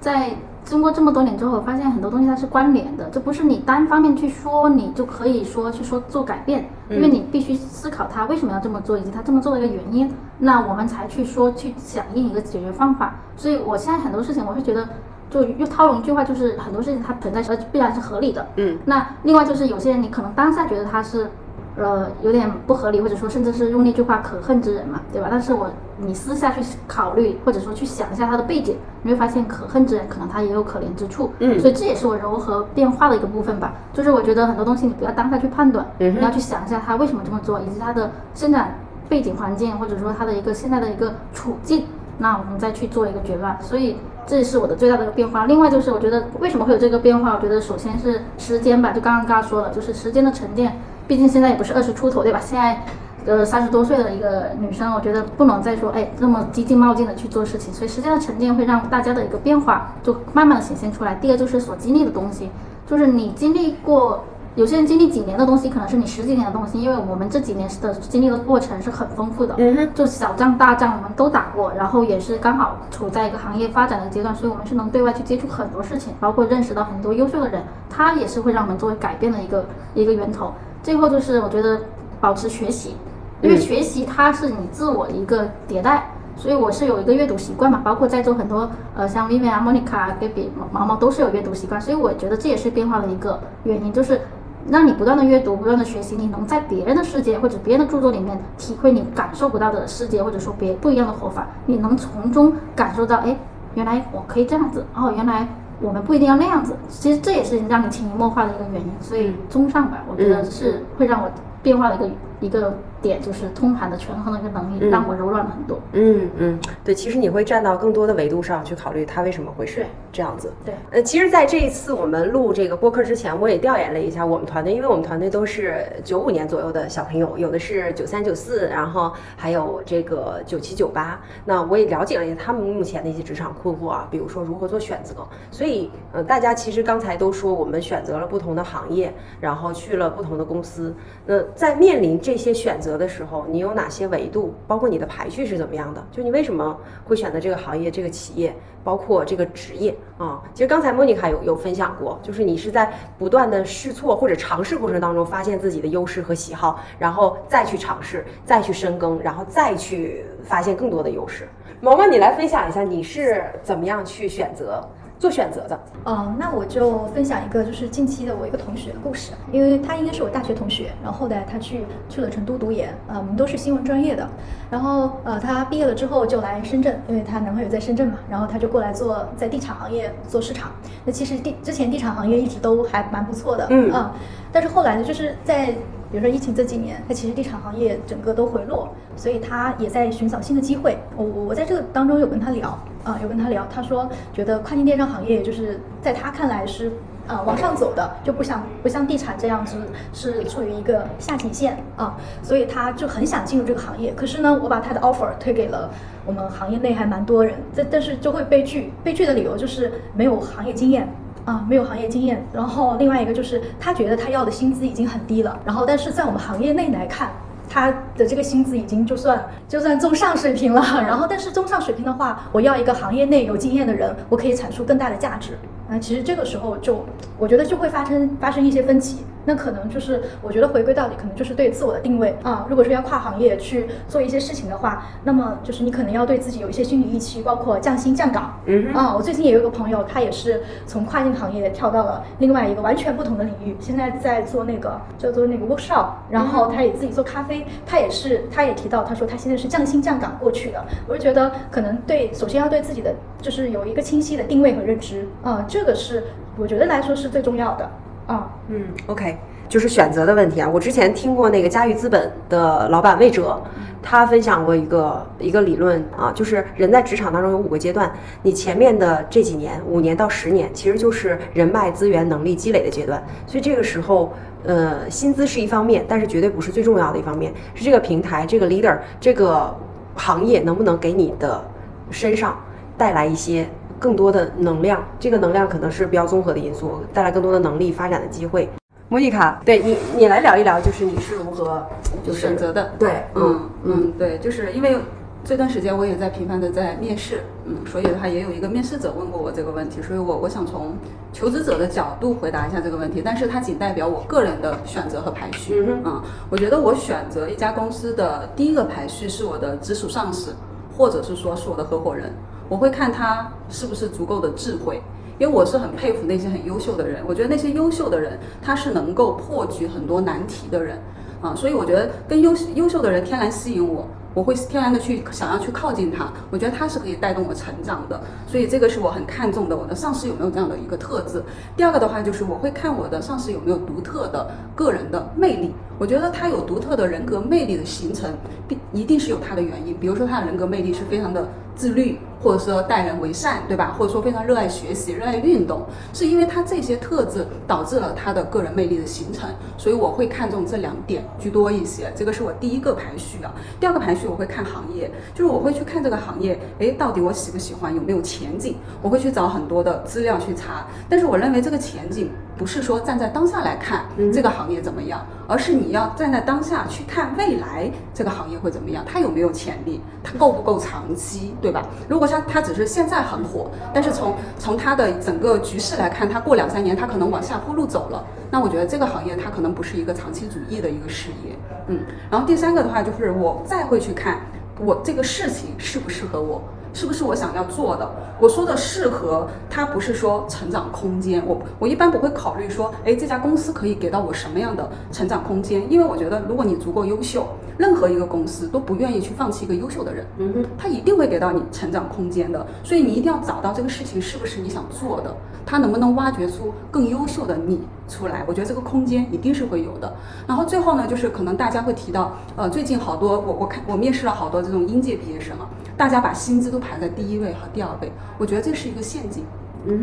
[0.00, 0.30] 在
[0.64, 13.14] 经过这么多年之后，我发现很多东西它是关联的，这不是你单方面去说，你就可以说去说做改变，因为你必须思考他为什么要这么做，以及他这么做的一个原因，那我们才去说去响应一个解决方法。
[13.36, 14.88] 所以我现在很多事情，我是觉得。
[15.30, 18.44] 就又套用一句话，就是很多事情它存在是必然是合理的。
[18.56, 21.30] 嗯，那另外就是有些人你可能当下觉得他是，
[21.76, 25.28] 呃，有点不合理，或者说甚至是用那句话可恨之人嘛，对吧？
[25.30, 31.32] 但是我你私下去考虑，或者说去想一下他的背景，你会发现可恨之人可能他也有可怜之处。
[31.38, 33.74] 嗯所以这也是我柔和变化的一个部分吧。
[33.92, 38.66] 就是我觉得很多东西你不要当下去判断，嗯你要去想一下他为什么这么做，以及他的生长
[39.08, 41.84] 背景环境，或者说他的一个现在的一个处境。
[42.22, 45.46] 那我们再去做一个决断，所以这是我的最大的一个变化。
[45.46, 47.34] 另外就是我觉得为什么会有这个变化？
[47.34, 50.78] 我觉得首先是时间吧，就刚刚刚刚说了，就是时间的沉淀。
[51.10, 52.38] 毕竟现在也不是二十出头，对吧？
[52.40, 52.84] 现在
[53.26, 57.74] 呃三十多岁的一个女生，我觉得不能再说哎那么激进冒进的去做事情。
[57.74, 61.16] 所以时间的沉淀会让大家的一个变化就慢慢的显现出来。
[61.16, 62.48] 第二就是所经历的东西，
[62.86, 64.22] 就是你经历过。
[64.56, 69.54] 有些人经历几年的东西，可能是你十几年的东西，因为我们这几年的经历的过程是很丰富的。
[69.94, 80.52] 就小仗大仗我们都打过，然后也是刚好处在一个行业发展的阶段，所以我们是能对外去接触很多事情，包括认识到很多优秀的人，他也是会让我们作为改变的一个一个源头。
[80.82, 81.80] 最后就是我觉得
[82.20, 82.96] 保持学习，
[83.42, 86.10] 因为嗯学习它是你自我的一个迭代。
[86.36, 94.22] 所以我是有一个阅读习惯嘛，包括在座很多呃像 Vivian 啊、Monica 啊、Gaby、毛毛都是有阅读习惯，所以我觉得这也是变化的一个原因，就是
[94.70, 103.36] 让你不断的阅读、不断的学习，你能在别人的世界或者别人的著作里面体会你感受不到的世界，或者说别不一样的活法，你能从中感受到，哎，
[103.74, 105.46] 原来我可以这样子，哦，原来
[105.80, 106.76] 我们不一定要那样子。
[106.88, 108.88] 其实这也是让你潜移默化的一个原因。
[109.00, 111.30] 所以综上吧，我觉得是会让我
[111.62, 112.08] 变化的一个
[112.40, 115.78] 一个点，就是通盘的权衡的一个能力，嗯让我柔软了很多。
[115.92, 120.52] 嗯嗯，对，其实你会站到更多的维度上去考虑他为什么会是这样子。
[120.64, 131.20] 对，呃，其实，在这一次我们录这个播客之前，我也调研了一下我们团队，因为我们团队都是九五年左右的小朋友，有的是九三九四，然后还有这个九七九八。
[131.44, 135.14] 那我也了解了一下他们目前的一些职场困惑啊，比如说如何做选择。
[135.50, 140.94] 所以，呃，大家其实刚才都说我们选择了不同的行业，然后去了不同的公司。
[141.26, 144.54] 那在面临这这些选择的时候，你有哪些维度？
[144.64, 146.00] 包括你的排序是怎么样的？
[146.12, 150.40] 就你为什么会选择这个行业、这个企业，包括这个职业啊？
[150.54, 161.48] 其实刚才莫妮卡有有分享过，就是你是在不断的试错或者尝试过程当中，发现自己的优势和喜好，然后再去尝试，再去深耕，然后再去发现更多的优势。
[161.80, 164.88] 毛毛，你来分享一下你是怎么样去选择
[165.20, 165.78] 做选择的？
[166.06, 174.26] 嗯，那我就分享一个就是近期的我一个同学的故事，因为他应该是我大学同学，然后后来他去去了成都读研，呃，我们都是新闻专业的，
[174.70, 180.72] 然后呃，他毕业了之后就来深圳，因为她男朋友在深圳嘛，然后他就过来做在地产行业做市场。
[181.04, 184.14] 那其实地之前地产行业一直都还蛮不错的，嗯啊，
[184.50, 185.66] 但是后来呢，就是在
[186.10, 190.96] 比如说疫情这几年，它其实地产行业整个都回落，所以他也在寻找新的机会。
[191.14, 196.92] 我我我在这个当中有跟他聊啊、有跟他聊，他说觉得跨境电商行业就是在他看来是。
[197.28, 199.76] 啊，往上走的就不像不像地产这样子
[200.12, 204.12] 是处于一个下行线啊，所以他就很想进入这个行业。
[204.14, 205.90] 可是呢，我把他的 offer 推给了
[206.26, 211.08] 我们行业内还蛮多人，但但是就会被拒，被拒的理由就是没有行业经验，
[211.44, 212.44] 啊，没有行业经验。
[212.52, 217.30] 然后另外一个就是他觉得他要的薪资已经很低了，然后但是在我们行业内来看。
[217.70, 225.56] 他的这个薪资已经就算就算中上水平了， 然后但是中上水平的话，我要一个行业内有经验的人，我可以产出更大的价值。
[225.88, 227.06] 那其实这个时候就
[227.38, 229.24] 我觉得就会发生发生一些分歧。
[229.50, 232.64] 那可能就是我觉得回归到底，可能就是对自我的定位啊。
[232.70, 238.60] 如果说要跨行业去做一些事情的话，那么就是你可能要对自己有一些心理预期，包括降薪降岗。
[238.66, 250.80] 嗯哼啊，我最近也有一个朋友，他也是从跨境行业跳到了另外一个完全不同的领域，现在在做那个叫做那个 workshop，然后他也自己做咖啡，他也是他也提到，他说他现在是降薪降岗过去的。
[251.08, 256.22] 我就觉得可能对，首先要对自己的就是有一个清晰的定位和认知啊，这个是
[256.56, 257.90] 我觉得来说是最重要的
[258.26, 258.50] 啊。
[258.68, 259.36] 嗯，OK，
[259.68, 260.68] 就是选择的问题啊。
[260.72, 263.60] 我之前听过那个嘉裕资本的老板魏哲，
[264.02, 273.22] 他分享过一个一个理论啊，就是人在职场当中有五个阶段，你前面的这几年，五年到十年，其实就是人脉、资源、能力积累的阶段。
[273.46, 274.32] 所以这个时候，
[274.64, 279.76] 呃，薪资是一方面，但是绝对不是最重要的一方面，是这个平台、这个 leader、这个
[280.14, 281.62] 行业能不能给你的
[282.10, 282.58] 身上
[282.96, 283.68] 带来一些
[284.00, 288.68] 更多的能量，这个能量可能是比较综合的因素，带来更多的能力、发展的机会。
[289.10, 291.86] 莫妮卡，对你，你来聊一聊，就是你是如何
[292.24, 292.92] 就是选择的。
[292.98, 294.96] 对，嗯嗯，对，就是因为
[295.44, 300.94] 这段时间我也在频繁的在面试，嗯，所以的话也有一个面试者问过我这个问题，所以我我想从
[301.32, 305.84] 求职者的角度回答一下这个问题，但是它仅代表我个人的选择和排序。
[305.86, 310.54] 嗯啊、我觉得我选择一家公司的第一个排序是我的直属上司，
[310.96, 312.32] 或者是说是我的合伙人，
[312.70, 315.02] 我会看他是不是足够的智慧。
[315.38, 320.98] 因为我是很佩服那些很优秀的人，我觉得那些优秀的人他是能够破局很多难题的人。
[321.40, 331.42] 啊，所以我觉得跟优优秀的人天然吸引我，我会天然的去想要去靠近他，我觉得他是可以带动我成长的，所以这个是我很看重的，我的上司有没有这样的一个特质。
[331.74, 338.30] 第二个的话就是我会看我的上司有没有独特的个人的魅力，我觉得他有独特的人格魅力的形成，
[338.68, 341.48] 必一定是有他的原因，比如说他的人格魅力是非常的
[341.80, 342.18] 自律。
[342.42, 343.94] 或者说待人为善，对吧？
[343.98, 345.82] 或者说非常热爱学习、热爱运动，
[346.14, 352.10] 是因为他这些特质导致了他的个人魅力的形成，所以我会看重这两点居多一些。
[352.16, 353.52] 这个是我第一个排序啊。
[353.78, 358.76] 第二个排序我会看行业，就是我会去看这个行业，诶，到底我喜不喜欢，有没有前景？
[359.02, 360.86] 我会去找很多的资料去查。
[361.10, 371.86] 但是我认为这个前景不是说站在当下来看这个行业怎么样，而是你要站在当下去看未来这个行业会怎么样，它有没有潜力，它够不够长期，对吧？
[372.06, 382.00] 如果它它只是现在很火，但是从从它的整个局势来看，它过两三年它可能往下坡路走了，那我觉得这个行业它可能不是一个长期主义的一个事业，嗯。
[382.30, 384.38] 然后第三个的话就是我再会去看
[384.78, 386.62] 我这个事情适不适合我。
[386.92, 388.10] 是不是我想要做的？
[388.40, 391.42] 我说的适合，它不是说成长空间。
[391.46, 395.90] 我我一般不会考虑说，哎，这家公司可以给到我什么样的成长空间？
[395.92, 402.66] 因为我觉得，如果你足够优秀，任何一个公司都不愿意去放弃一个优秀的人，嗯哼，他一定会给到你成长空间的。
[402.82, 405.34] 所以你一定要找到这个事情是不是你想做的，
[405.66, 408.42] 他能不能挖掘出更优秀的你出来？
[408.46, 410.12] 我觉得这个空间一定是会有的。
[410.46, 415.68] 然后最后呢，就是可能大家会提到，呃，最近好多我我看我面试了好多这种应届毕业生啊，
[416.00, 419.44] 大家把薪资都排在第一位和第二位，我觉得这是一个陷阱。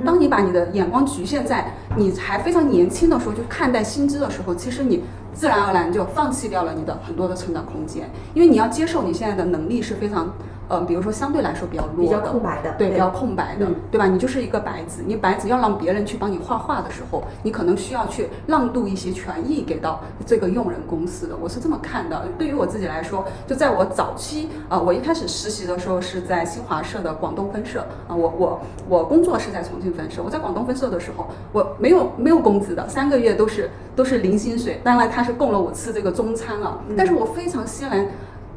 [0.06, 5.02] 当你把你的眼光局限在你还非常年轻的时候，就看待薪资的时候，其实你
[5.34, 10.32] 自然而然就放弃掉了你的很多的成长空间，因为你要接受你现在的能力是非常。
[10.70, 14.06] 呃，比如说相对来说比较弱比较的，空白的对，对比较空白的，嗯对吧？
[14.06, 21.36] 你就是一个白纸，你白纸要让别人去帮你画画的时候，你可能需要去让渡一些权益给到这个用人公司的。
[21.42, 22.28] 我是这么看的。
[22.38, 28.60] 对于我自己来说，就在我早期啊、呃我一开始实习的时候是在新华社的广东分社啊、我我
[28.90, 30.22] 我工作是在重庆分社。
[30.24, 34.82] 我在广东分社的时候，我没有没有工资的，三个月都是都是零薪水。
[34.84, 38.06] 当然，他是供了我吃这个中餐啊，但是我非常欣然。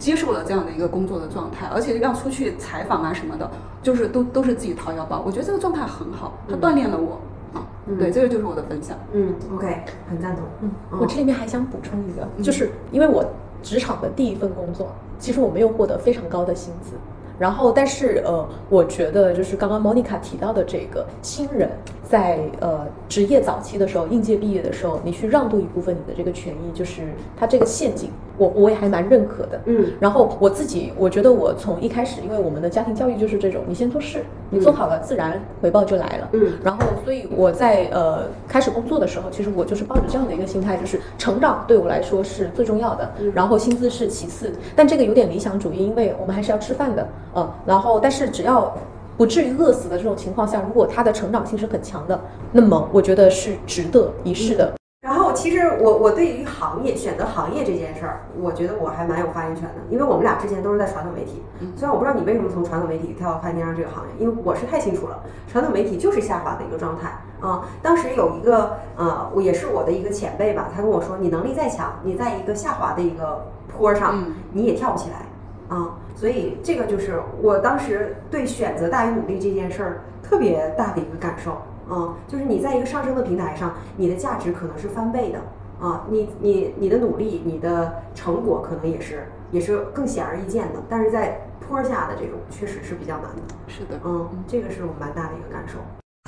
[0.00, 3.48] 接受了这样的一个工作的状态，而且要出去采访啊什么的，
[3.82, 5.22] 就是都都是自己掏腰包。
[5.24, 7.20] 我觉得这个状态很好，它锻炼了我
[7.56, 7.62] 啊。
[7.98, 8.96] 对，这个就是我的分享。
[9.12, 10.44] 嗯，OK，很赞同。
[10.62, 13.24] 嗯，嗯我这里面还想补充一个，就是因为我
[13.62, 16.94] 职场的第一份工作，其实我没有获得非常高的薪资。
[17.38, 21.70] 然后，但是呃，我觉得就是刚刚 Monica 提到的这个新人
[22.10, 27.02] 在呃职业早期的时候，应届毕业的时候，你去让渡一部分你的这个权益，就是
[27.36, 29.60] 它这个陷阱，我我也还蛮认可的。
[29.66, 36.28] 嗯然后我自己，我觉得我从一开始，因为我们的家庭教育就是这种，你先做事，你做好了，自然回报就来了。
[36.32, 44.52] 嗯然后，所以我在呃开始工作的时候，其实我就是抱着这样的一个心态，就是成长对我来说是最重要的，然后薪资是其次。
[44.74, 47.06] 但这个有点理想主义，因为我们还是要吃饭的，
[47.36, 47.48] 嗯。
[47.64, 48.76] 然后，但是只要
[49.20, 52.18] 不至于饿死的这种情况下，如果他的成长性是很强的，
[52.52, 54.72] 那么我觉得是值得一试的。
[55.02, 61.42] 然后其实我我对于行业选择行业这件事儿，我觉得我还蛮有发言权的，因为我们俩之前都是在传统媒体。
[61.76, 75.26] 虽然我不知道你为什么从传统媒体跳到快电商这个行业，因为我是太清楚了，传统媒体就是下滑的一个状态啊、当时有一个呃，我也是我的一个前辈吧，他跟我说，你能力再强，你在一个下滑的一个坡上，嗯你也跳不起来
[75.70, 81.52] 啊、所以这个就是我当时对选择大于努力这件事儿特别大的一个感受。
[81.88, 85.38] 啊，就是你在一个上升的平台上，你的价值可能是翻倍的
[85.84, 93.42] 啊，你你你的努力，你的成果可能也是也是更显而易见的，但是在坡下的这种确实是比较难的。
[93.66, 95.78] 是的，嗯，这个是我蛮大的一个感受。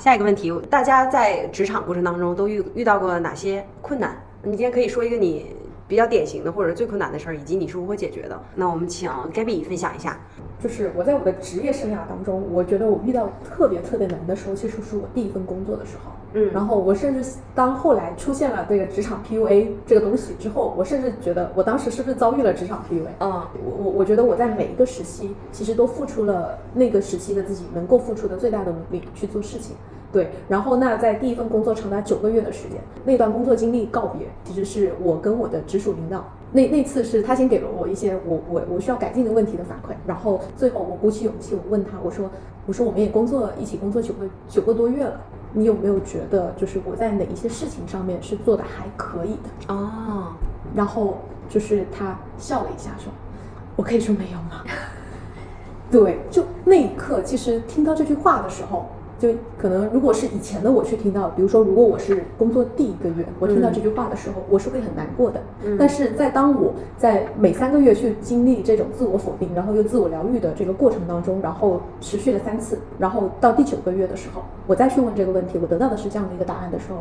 [0.03, 4.17] 下一个问题，大家在职场过程当中都遇遇到过哪些困难？
[4.41, 5.55] 你今天可以说一个你
[5.87, 8.41] 比较典型的或者最困难的事儿，以及你是如何解决的。
[8.55, 10.17] 那我们请 Gabby 分享一下。
[10.61, 16.11] 就是我在我的职业生涯当中，我觉得我遇到特别特别难的时候，其实是我第一份工作的时候。
[16.35, 23.09] 嗯然后我甚至当后来出现了这个职场 PUA 这个东西之后，我甚至觉得我当时是不是遭遇了职场 PUA？
[23.19, 23.31] 嗯
[23.63, 29.75] 我我我觉得我在每一个时期，其实都付出了那个时期的自己能够付出的最大的努力去做事情。
[30.13, 42.29] 对，然后那在第一份工作长达九个月的时间，那段工作经历告别，其实是我跟我的直属领导，那那次是他先给了我一些我我我需要改进的问题的反馈，然后最后我鼓起勇气，我问他，我说
[42.67, 45.19] 我说我们也工作一起工作九个九个多月了，
[45.51, 49.31] 你有没有觉得就是我在哪一些事情上面是做的还可以
[49.67, 49.73] 的？
[49.73, 50.37] 啊，
[50.75, 51.17] 然后
[51.49, 53.11] 就是他笑了一下，说
[53.75, 54.63] ：“我可以说没有吗？”
[55.89, 58.85] 对，就那一刻，其实听到这句话的时候，
[59.23, 65.39] 就可能如果是以前的我去听到，比如说如果我是工作第一个月，我听到这句话的时候，我是会很难过的。
[65.63, 76.97] 嗯但是在当我在每三个月去经历这种自我否定，然后又自我疗愈的这个过程当中，然后持续了三次，然后到第九个月的时候，我再去问这个问题，我得到的是这样的一个答案的时候，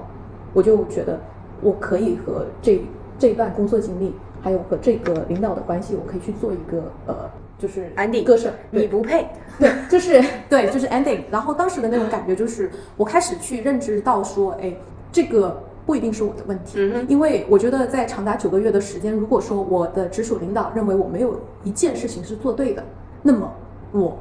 [0.52, 1.18] 我就觉得
[1.60, 2.80] 我可以和这
[3.18, 7.28] 这一段工作经历，还有和这个领导的关系，我可以去做一个呃，
[7.62, 8.52] 就是 Ending 割舍。
[8.72, 9.28] 你不配。
[9.60, 11.20] 对，就是对，就是 ending。
[11.30, 14.74] 然后当时的那种感觉就是，我开始去认知到说，哎，
[15.12, 22.82] 这个不一定是我的问题，嗯因为我觉得在长达九个月的时间，如果说我的直属领导认为我没有一件事情是做对的，
[23.22, 23.52] 那么
[23.92, 24.18] 我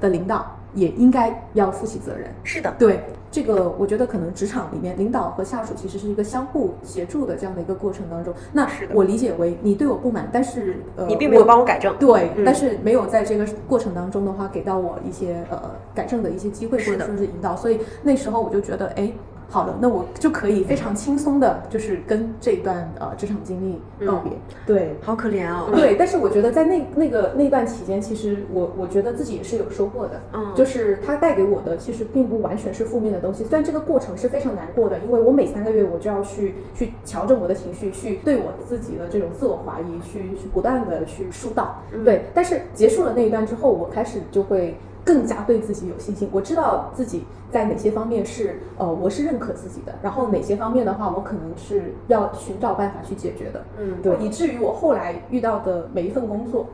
[0.00, 2.32] 的领导也应该要负起责任。
[2.44, 3.00] 是的，对
[3.30, 8.32] 这个，我觉得可能职场里面领导和下属其实是一个相互协助的这样的一个过程当中。
[8.52, 11.94] 那我理解为你对我不满，但是呃，你并没有帮我改正。
[11.98, 15.60] 对，嗯但是没有在这个过程当中的话，给到我一些呃
[15.94, 19.12] 改正的一些机会，或者说是引导，所以那时候我就觉得，哎，
[19.50, 24.30] 好了，那我就可以非常轻松的，就是跟这一段呃职场经历告别。
[24.66, 25.70] 对，好可怜哦。
[25.74, 30.20] 对，但是我觉得在那那个那段期间，其实我我觉得自己也是有收获的。
[30.34, 41.82] 嗯就是它带给我的其实并不完全是负面的东西，虽然这个过程是非常难过的，因为我每三个月我就要去去调整我的情绪，去对我自己的这种自我怀疑，去去不断的去疏导。
[42.04, 44.76] 对，但是结束了那一段之后，我开始就会。
[45.08, 53.64] 更加对自己有信心，我知道自己在哪些方面是呃我是认可自己的，然后哪些方面的话，我可能是要寻找办法去解决的。
[53.78, 54.02] 嗯。
[54.02, 56.66] 对，以至于我后来遇到的每一份工作，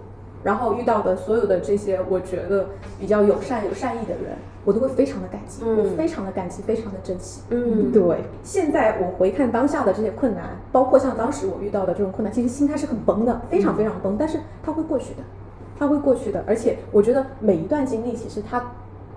[0.43, 2.66] 然后遇到的所有的这些我觉得
[2.99, 5.78] 比较友善、有善意的人，我都会非常的感激，嗯。
[5.78, 7.43] 我非常的感激，非常的珍惜。
[7.51, 7.93] 嗯。
[7.93, 8.24] 对。
[8.43, 15.22] 现在我回看当下的这些困难，包括像当时我遇到的这种困难，其实心态是很崩的，非常非常崩，但是它会过去的，
[15.79, 16.43] 它会过去的。
[16.47, 18.62] 而且我觉得每一段经历，其实它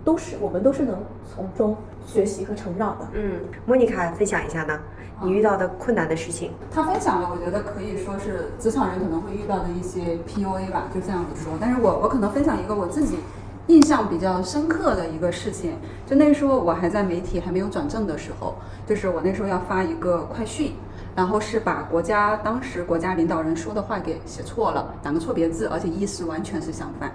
[0.04, 0.98] 都是我们都是能
[1.34, 3.08] 从中学习和成长的。
[3.14, 4.80] 嗯，莫妮卡分享一下呢，
[5.22, 6.52] 你遇到的困难的事情。
[6.72, 11.54] 他分享了，我觉得可以说是职场人可能会遇到的一些 PUA 吧，就这样子说。
[11.60, 13.20] 但是我我可能分享一个我自己
[13.68, 15.74] 印象比较深刻的一个事情，
[16.06, 18.56] 就那时候我还在媒体还没有转正的时候，
[18.86, 20.72] 就是我那时候要发一个快讯，
[21.18, 27.12] 然后是把国家当时国家领导人说的话给写错了，两个错别字，而且意思完全是相反。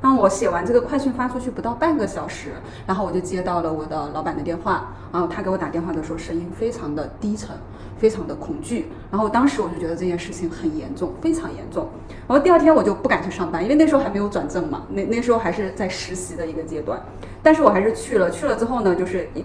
[0.00, 2.54] 当我写完这个快讯发出去不到半个小时，
[2.88, 7.56] 然后我就接到了我的老板的电话，然后他给我打电话的时候声音非常的低沉，
[7.98, 11.88] 非常的恐惧，然后当时我就觉得这件事情很严重，非常严重。
[12.26, 17.00] 然后第二天我就不敢去上班，因为那时候还没有转正嘛，那那时候还是在实习的一个阶段，
[17.44, 19.44] 但是我还是去了，去了之后呢，就是一。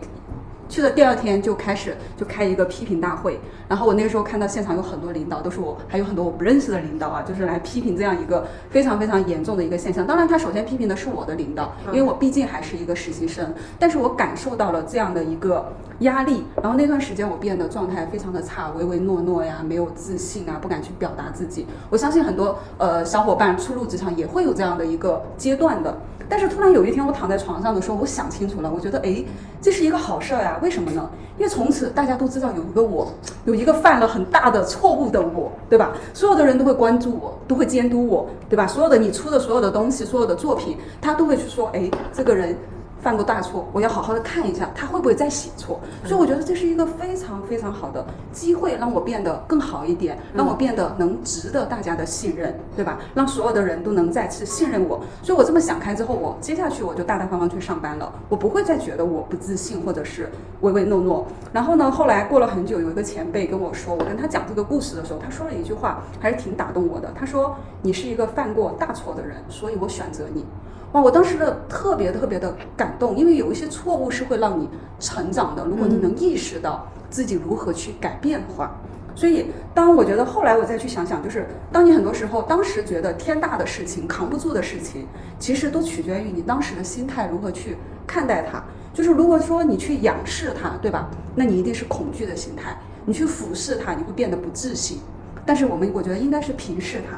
[0.72, 10.07] 去的第二天就开始就开一个批评大会，然后我那个时候看到现场有很多领导，都是我还有很多我不认识的领导啊，就是来批评这样一个非常非常严重的一个现象。
[10.07, 21.67] 当然，他首先批评的是我的领导，因为我毕竟还是一个实习生，但是我感受到了这样的一个压力，然后那段时间我变得状态非常的差，唯唯诺诺呀，没有自信啊，不敢去表达自己。
[21.89, 25.97] 我相信很多呃小伙伴初入职场也会有这样的一个阶段的。
[26.32, 29.21] 但是突然有一天，我躺在床上的时候，我想清楚了，我觉得，哎，
[29.61, 30.57] 这是一个好事儿呀。
[30.63, 31.09] 为什么呢？
[31.38, 33.11] 因为从此大家都知道有一个我，
[33.43, 35.91] 有一个犯了很大的错误的我，对吧？
[36.13, 38.65] 所有的人都会关注我，都会监督我，对吧？
[38.65, 42.55] 所有的你出的所有的东西，所有的作品，他都会去说，哎，这个人。
[43.01, 45.79] 犯过大错，我要好好的看一下他会不会再写错。
[46.05, 52.99] 所以我觉得这是一个非常非常好的机会，让我变得更好一点，让我变得能值得大家的信任，对吧？
[53.15, 55.01] 让所有的人都能再次信任我。
[55.23, 60.29] 所以我这么想开之后，我接下去我就大大方方去上班了，我不会再觉得我不自信或者是
[60.61, 61.25] 唯唯诺诺。
[61.51, 67.11] 然后呢，后来过了很久，有一个前辈跟我说，我跟他讲这个故事的时候，他说了一句话，还是挺打动我的。
[67.15, 70.45] 他说：“你是一个犯过大错的人，所以我选择你。”
[70.93, 74.67] 哇，我当时的特别特别的感动，因为有一些错误是会让你
[74.99, 75.63] 成长的。
[75.65, 78.75] 如果你能意识到自己如何去改变的话，
[79.15, 85.07] 所以当我觉得后来我再去想想，就是当你很多时候当时觉得天大的事情、扛不住的事情，
[85.39, 88.61] 其实都取决于你当时的心态如何去看待它。
[88.93, 91.09] 就是如果说你去仰视它，对吧？
[91.35, 92.73] 那你一定是恐惧的心态；
[93.05, 94.99] 你去俯视它，你会变得不自信。
[95.45, 97.17] 但是我们我觉得应该是平视它。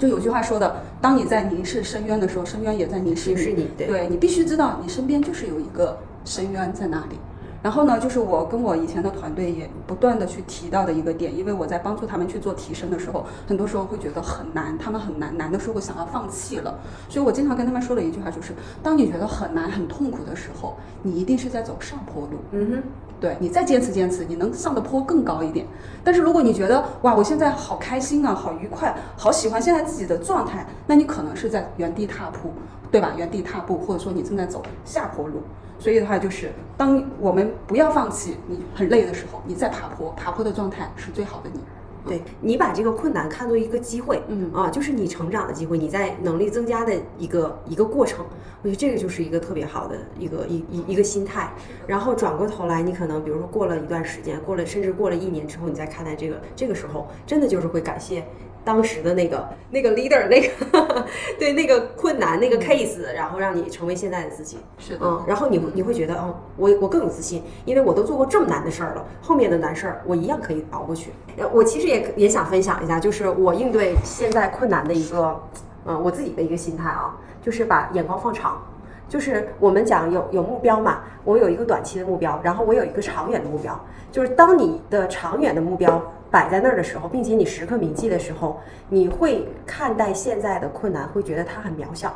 [0.00, 7.18] 就有句话说的，当你在凝视深渊的时候，深渊也在凝视你对对你必须知道，你身边就是有一个深渊在那里。
[7.62, 16.78] 然后呢，就是我跟我以前的团队也不断的去提到的一个点，因为我在帮助他们去做提升的时候，很多时候会觉得很难，他们很难，难的时候想要放弃了。
[17.08, 22.38] 所以我经常跟他们说的一句话就是，当你觉得很难、很痛苦的时候，你一定是在走上坡路。
[22.52, 22.82] 嗯哼，
[23.20, 25.66] 对你再坚持坚持，你能上的坡更高一点。
[26.02, 32.52] 但是如果你觉得哇，我现在好开心啊，好愉快，好喜欢现在自己的状态，那你可能是在原地踏步，
[32.90, 33.12] 对吧？
[33.16, 35.42] 原地踏步，或者说你正在走下坡路。
[35.78, 41.60] 所以的话，就是当我们不要放弃，你很累的时候，你再爬坡，爬坡的状态是最好的你。
[42.06, 48.24] 对你把这个困难看作一个机会，嗯啊，就是你成长的机会，你在能力增加的一个一个过程。
[48.62, 51.52] 我觉得这个就是一个特别好的一个一一一个心态。
[51.86, 58.24] 然后转过头来，你可能比如说过了一段时间，过了甚至过了一年之后，你再看待这个，这个时候真的就是会感谢。
[58.64, 61.06] 当时的那个那个 leader 那个
[61.38, 64.58] 对那个困难那个 case，然后让你成为现在的自己。
[64.78, 71.12] 是的嗯，然后你会你会觉得，哦，我我更有自信，因为我都做过这么难的事儿了，后面的难事儿我一样可以熬过去。
[71.38, 75.40] 呃我其实也也想分享一下，就是我应对现在困难的一个，
[75.86, 78.62] 嗯，我自己的一个心态啊，就是把眼光放长。
[79.08, 83.78] 就是我们讲有有目标嘛，我有一个短期的目标，然后我有一个长远的目标。
[84.12, 86.00] 就是当你的长远的目标
[86.30, 92.14] 摆在那儿的时候，并且你时刻铭记的时候，你会看待现在的困难，会觉得它很渺小，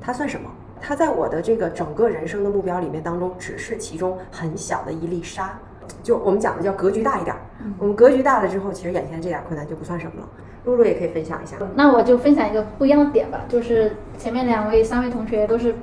[0.00, 0.48] 它算什么？
[0.80, 5.58] 它在我的这个整个人生的目标里面当中，只是其中很小的一粒沙。
[6.02, 7.36] 就我们讲的叫格局大一点，
[7.78, 10.28] 我们格局大了之后，其实眼前这点困难就不算什么了。
[10.64, 11.56] 露露也可以分享一下。
[11.74, 15.74] 那我就分享一个不一样的点吧，就是前面两位、三位同学都是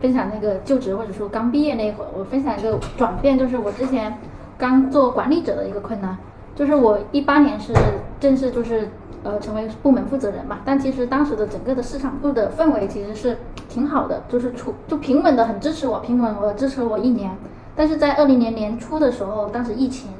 [0.00, 4.16] 分享那个就职或者说刚毕业那一会儿，我分享一个转变，就是我之前
[4.56, 6.16] 刚做管理者的一个困难，
[6.54, 7.72] 就是我一八年是
[8.18, 8.88] 正式就是
[9.22, 13.36] 呃成为部门负责人嘛，但其实当时的整个的市场部的氛围其实是
[13.68, 17.30] 挺好的，就是处就平稳的很支持我，平稳我支持了我一年，
[17.74, 20.10] 但是在二零年年初的时候，当时疫情，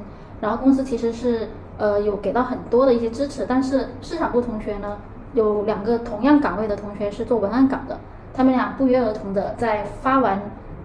[0.41, 1.49] 然后公司其实是。
[1.81, 4.99] 呃，有给到很多的一些支持，但是市场部同学呢，
[5.33, 7.99] 有两个同样岗位的同学是做文案岗的，
[8.35, 10.43] 他们俩不约而同的在发完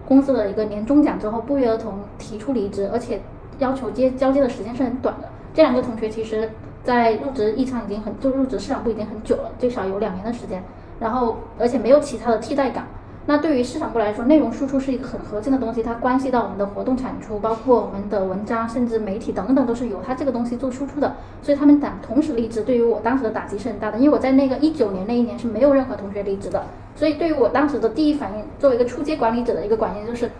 [0.08, 3.20] 公司的一个年终奖之后，不约而同提出离职，而且
[3.58, 5.28] 要求接交接的时间是很短的。
[5.56, 6.50] 这两个同学其实，
[6.84, 10.62] 在入职一场已经很就入职市场部已经很久了，最少有两年的时间，
[11.00, 12.84] 然后而且没有其他的替代岗。
[13.24, 21.16] 那对于市场部来说，内容输出是一个很核心的东西，它关系到我们的活动产出，包括我们的文章，甚至媒体等等，都是由它这个东西做输出的。
[21.40, 23.96] 所以他们俩同时离职，对于我当时的打击是很大的。
[23.96, 26.62] 因为我在那个一九年那一年是没有任何同学离职的，
[26.94, 30.30] 所以对于我当时的第一反应，作为一个初阶管理者的一个管应就是：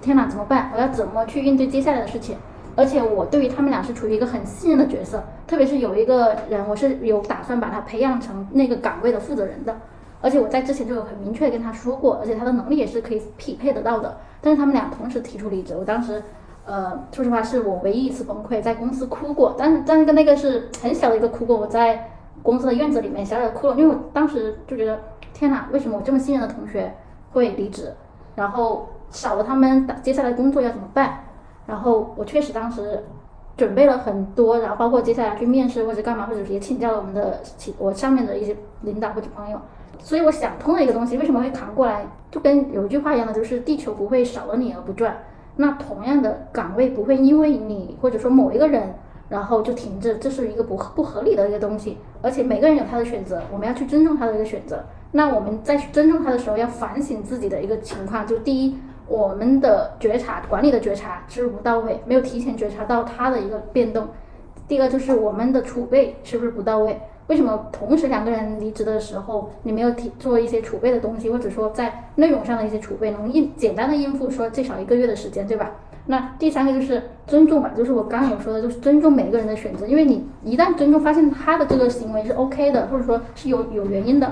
[0.00, 0.70] 天哪，怎么办？
[0.74, 2.38] 我要怎么去应对接下来的事情？
[2.76, 9.76] 而且我对于他们俩是处于一个很信任的角色，特别是有一个人，我是有打算把他培养成那个岗位的负责人的。
[10.20, 14.16] 而且我在之前就有很明确跟他说过，而且他的能力也是可以匹配得到的。
[14.40, 16.22] 但是他们俩同时提出离职，我当时，
[16.64, 19.54] 呃，说实话是我唯一一次崩溃，在公司哭过。
[19.58, 22.10] 但是但是跟那个是很小的一个哭过，我在
[22.42, 24.98] 公司的院子里面小小的哭了，因为我当时就觉得，
[25.34, 26.94] 天哪，为什么我这么信任的同学
[27.32, 27.92] 会离职？
[28.34, 31.20] 然后少了他们，接下来工作要怎么办？
[31.66, 33.02] 然后我确实当时
[33.56, 39.58] 准备了很多，然后包括接下来去面试或者干嘛，或者也请教了我们的请我上面的一些领导或者朋友。
[39.98, 42.06] 所以我想通了一个东西，为什么会扛过来？
[42.30, 45.16] 就跟有一句话一样的，就是地球不会少了你而不转。
[45.56, 48.92] 那同样的岗位不会因为你或者说某一个人，
[49.28, 51.96] 然后就停滞，这是一个不不合理的一个东西。
[52.20, 54.84] 而且每个人有他的选择，我们要去尊重他的一个选择。
[55.12, 58.26] 那我们在尊重他的时候，要反省自己的一个情况。
[58.26, 58.76] 就第一，
[59.06, 64.08] 我们的觉察管理的觉察是不是不到位，没有提前觉察到他的一个变动。
[64.66, 67.00] 第二个就是我们的储备是不是不到位。
[67.26, 75.70] 为什么同时两个人离职的时候，你没有提做一些储备的东西，或者说在内容上的一些储备，能应简单的应付说最少一个月的时间，对吧？
[76.06, 84.30] 那第三个就是尊重吧，就是我刚刚有说的，就是尊重每个人的选择，因为你一旦尊重，发现他的这个行为是 OK 的，或者说是有有原因的，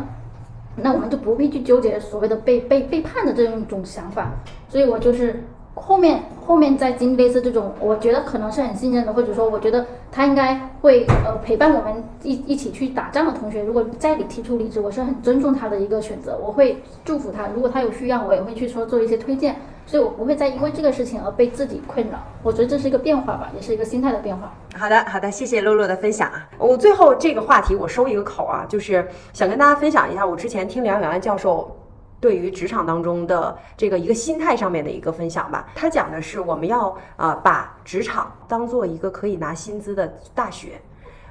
[0.77, 4.33] 那我们就不必去纠结所谓的被被背叛的这样一种想法。
[4.68, 5.43] 所以我就是。
[5.75, 17.49] 后面后面再经历类似这种，我觉得可能是很信任的，或者说我觉得他应该会呃陪伴我们一一起去打仗的同学，如果在你提出离职，我是很尊重他的一个选择，我会祝福他。
[17.55, 19.57] 如果他有需要，我也会去说做一些推荐，
[19.87, 22.18] 所以我不会再因为这个事情而被自己困扰。
[22.43, 24.53] 我觉得这是一个变化吧，也是一个心态的变化。
[24.76, 26.49] 好的好的，谢谢露露的分享啊。
[26.59, 31.76] 我最后这个话题我收一个口啊，就是想跟大家分享一下我之前听梁永安教授。
[32.20, 40.80] 对于职场当中的这个一个心态上面的一个分享吧，他讲的是我们要啊把职场当做一个可以拿薪资的大学。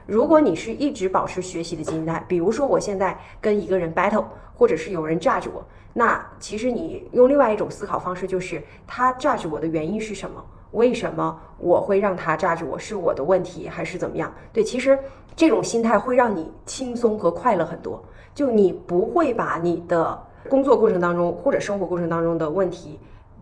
[0.05, 5.63] 如果你是一直保持学习的心态，比如说我现在跟一个人 battle，或者是有人 judge 我，
[5.93, 10.43] 那其实你用另外一种思考方式，就是他 judge 我的原因是什么？
[10.71, 12.79] 为什么我会让他 judge 我？
[12.79, 14.33] 是我的问题还是怎么样？
[14.53, 14.97] 对，其实
[15.35, 20.27] 这种心态会让你轻松和快乐很多，就你不会把你的。
[20.49, 22.99] 工作过程当中或者生活过程当中的问题，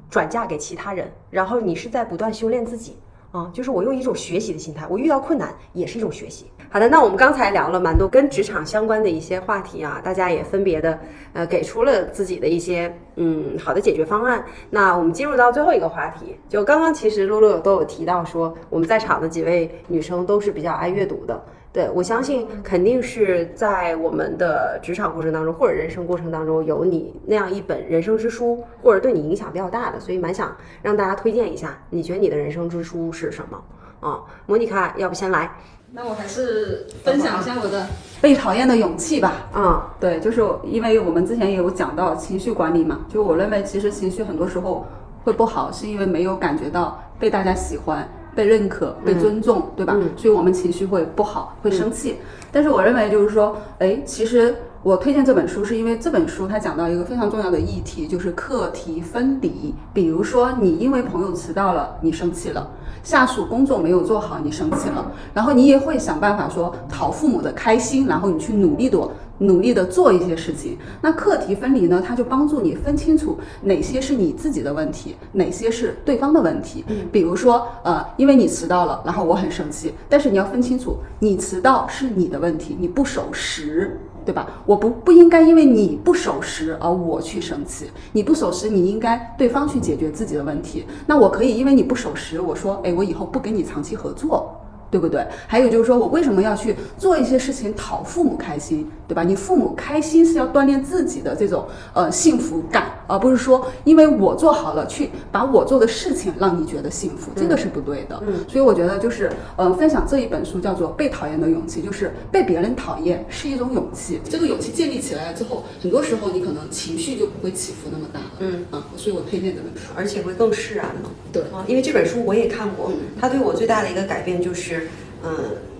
[0.09, 2.97] 转嫁给其他人，然后你是在不断修炼自己
[3.31, 6.45] 啊，就是我用一种学习的心态，我遇到困难也是一种学习。
[6.71, 10.99] 好的，那我们刚才聊了蛮多跟职场相关的一些话题啊，大家也分别的
[11.33, 14.43] 呃给出了自己的一些嗯好的解决方案。
[14.69, 21.43] 那我们进入到最后一个话题，就刚刚其实露露都有提到说，我们在场的几位女生都是比较爱阅读的。
[21.71, 31.77] 对，我相信肯定是在我们的职场过程当中，或者人生过程当中，有你那样一本人生之书，或者对你影响比较大的，所以蛮想让大家推荐一下。
[31.91, 33.61] 你觉得你的人生之书是什么？
[33.99, 35.51] 啊，莫妮卡，要不先来？
[35.91, 37.85] 那我还是分享一下我的
[38.19, 39.47] 被讨厌的勇气吧。
[39.53, 44.87] 啊，对，就是因为我们之前也有讲到情绪管理嘛，就我认为其实情绪很多时候
[45.23, 48.07] 会不好，是因为没有感觉到被大家喜欢。
[48.35, 49.97] 被认可、被尊重，对吧？
[50.15, 52.17] 所以我们情绪会不好，会生气。
[52.51, 59.75] 但是我认为就是说，哎，其实我推荐这本书，是因为这本书它讲到一个非常重要的议题，就是课题分离。
[59.93, 62.71] 比如说，你因为朋友迟到了，你生气了；
[63.03, 65.11] 下属工作没有做好，你生气了。
[65.33, 68.99] 然后你也会想办法说讨父母的开心，然后你去努力的
[69.39, 70.77] 努力的做一些事情。
[71.01, 76.83] 那课题分离呢，它就帮助你分清楚哪些是你自己的问题，哪些是对方的问题。
[77.11, 83.99] 比如说，呃，因为你迟到了，然后我很生气，但是你要分清楚，你迟到是你的问题，你不守时。
[84.25, 84.47] 对吧？
[84.65, 87.89] 我不不应该因为你不守时而我去生气。
[88.11, 90.85] 你不守时，你应该对方去解决自己的问题。
[91.05, 94.55] 那我可以因为你不守时，我说，哎，我以后不跟你长期合作。
[94.91, 95.23] 对不对？
[95.45, 99.23] 还有就是说我为什么要去做一些事情讨父母开心，对吧？
[99.23, 108.21] 你父母开心是要锻炼自己的这种呃幸福感，而不是说因为我做好了去把我做的事情让你觉得幸福，这个是不对的。
[108.27, 114.21] 嗯所以我觉得就是呃分享这一本书叫做《被讨厌的勇气》，就是被别人讨厌是一种勇气。
[114.29, 118.25] 这个勇气建立起来了之后，很多时候你可能情绪就不会起伏那么大了。
[118.39, 119.89] 嗯啊，所以我推荐这本书。
[119.95, 121.09] 而且会更释然嘛。
[121.33, 124.87] 对啊，因为这本书我也看过，它对我最大的一个改变就是，
[125.23, 125.29] 嗯，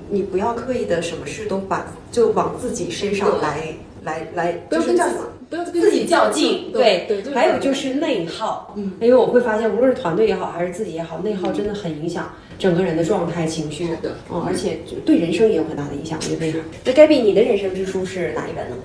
[0.10, 5.22] 你不要刻意的什么事都把就往自己身上来来来，不要跟自就是叫什么？
[5.50, 16.20] 不要跟自己较劲，对对，还有就是内耗，嗯，因为我会发现，无论是团队也好，还是自己也好，内耗真的很影响整个人的状态、情绪，的嗯，而且对人生也有很大的影响。
[16.22, 16.60] 我觉得内耗。
[16.84, 18.76] 那 Gabby，你的人生之书是哪一本呢？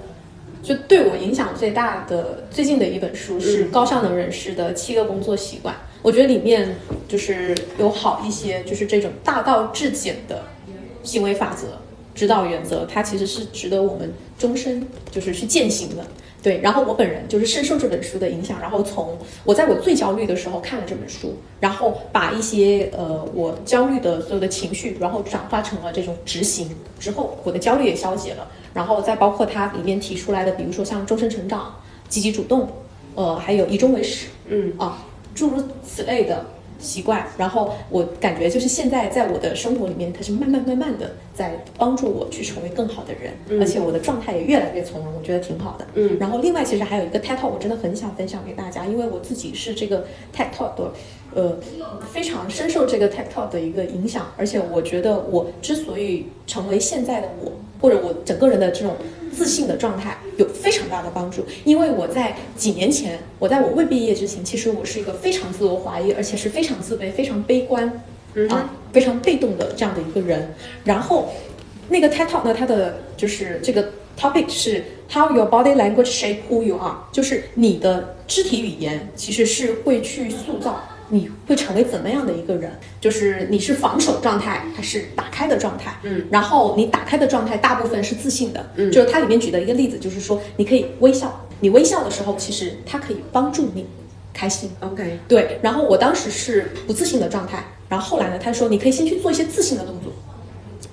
[0.63, 5.75] 就对我影响最大的最近的一本书是嗯高效能人士的七个工作习惯。
[6.01, 10.43] 我觉得里面就是有好一些，就是这种大道至简的
[11.05, 11.69] 行为法则、
[12.15, 16.05] 指导原则，它其实是值得我们终身就是去践行的。
[16.43, 26.69] 对，然后我本人就是深受这本书的影响，然后从我在我最焦虑的时候看了这本书，然后把一些呃我焦虑的所有的情绪，然后转化成了这种执行
[27.01, 28.47] 之后，我的焦虑也消解了。
[28.75, 31.75] 然后再包括它里面提出来的，比如说像终身成长、
[32.11, 32.69] 积极主动，
[33.15, 35.03] 呃，还有以终为始，嗯啊，
[35.35, 36.45] 诸如此类的
[36.85, 37.27] 习惯。
[37.37, 45.87] 然后我感觉就是现在在我的生活里面，它是慢慢慢慢的在帮助我去成为更好的人，嗯而且我的状态也越来越从容，我觉得挺好的。
[45.95, 50.05] 嗯然后另外其实还有一个 TED Talk，我真的很想分享给大家，因为我自己是这个
[50.37, 50.93] TED Talk 的，
[51.35, 51.59] 呃，
[52.13, 58.95] 非常深受这个 TED Talk 的一个影响，而且我觉得我之所以成为现在的我，或者我整个人的这种
[59.35, 61.45] 自信的状态，有非常大的帮助。
[61.65, 68.03] 因为我在几年前，我在我未毕业之前，其实我是一个非常自我怀疑，而且是非常自卑、非常悲观
[68.35, 70.55] 嗯啊，非常被动的这样的一个人。
[70.85, 71.31] 然后
[71.89, 80.83] 那个 TED Talk 呢，它的就是这个 topic 是 How your body language shape who you are，就是你的肢体语言其实是会去塑造
[81.15, 85.97] 你会成为怎么样的一个人，就是你是防守状态还是打开的状态。
[86.03, 88.69] 嗯，然后你打开的状态大部分是自信的。
[88.75, 93.87] 嗯就是它里面举的一个例子，就是说你可以微笑，你微笑的时候，其实它可以帮助你
[94.33, 94.69] 开心。
[94.81, 100.13] ，OK，对，然后我当时是不自信的状态，然后后来呢，他说你可以先去做一些自信的动作，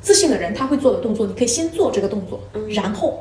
[0.01, 3.19] 自信的人他会做的动作，你可以先做这个动作，然后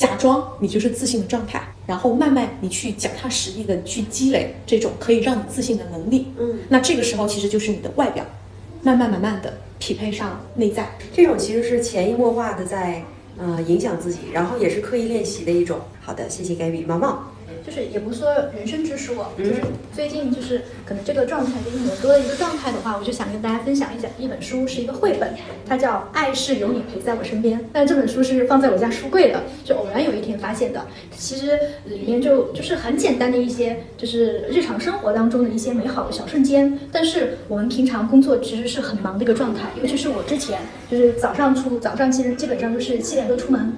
[0.00, 6.28] 假装你就是自信的状态，然后慢慢你去脚踏实地的去积累这种可以让你自信的能力。
[6.38, 8.24] 嗯，那这个时候其实就是你的外表，
[8.82, 10.90] 慢慢慢慢的匹配上内在。
[11.12, 13.04] 这种其实是潜移默化的在
[13.36, 15.78] 呃影响自己，然后也是刻意练习的一种。
[16.00, 17.22] 好的，谢谢 Gabby，毛毛。
[17.64, 19.60] 就是也不是说人生之书，嗯就是
[19.94, 25.34] 最近就是可能这个状态跟一年多了一个状态的话，我就想跟大家分享一下一本书，是一个绘本，
[25.66, 27.58] 它叫《爱是有你陪在我身边》。
[27.72, 30.86] 但这本书是放在我家书柜的，就偶然有一天发现的。
[31.16, 36.78] 其实里面就就是很简单的一些，就是日常生活当中的一些美好的小瞬间。
[36.90, 43.76] 但是我们平常工作其实是很忙的一个状态，尤其是我之前就是早上出，早上其实基本上都是七点多出门。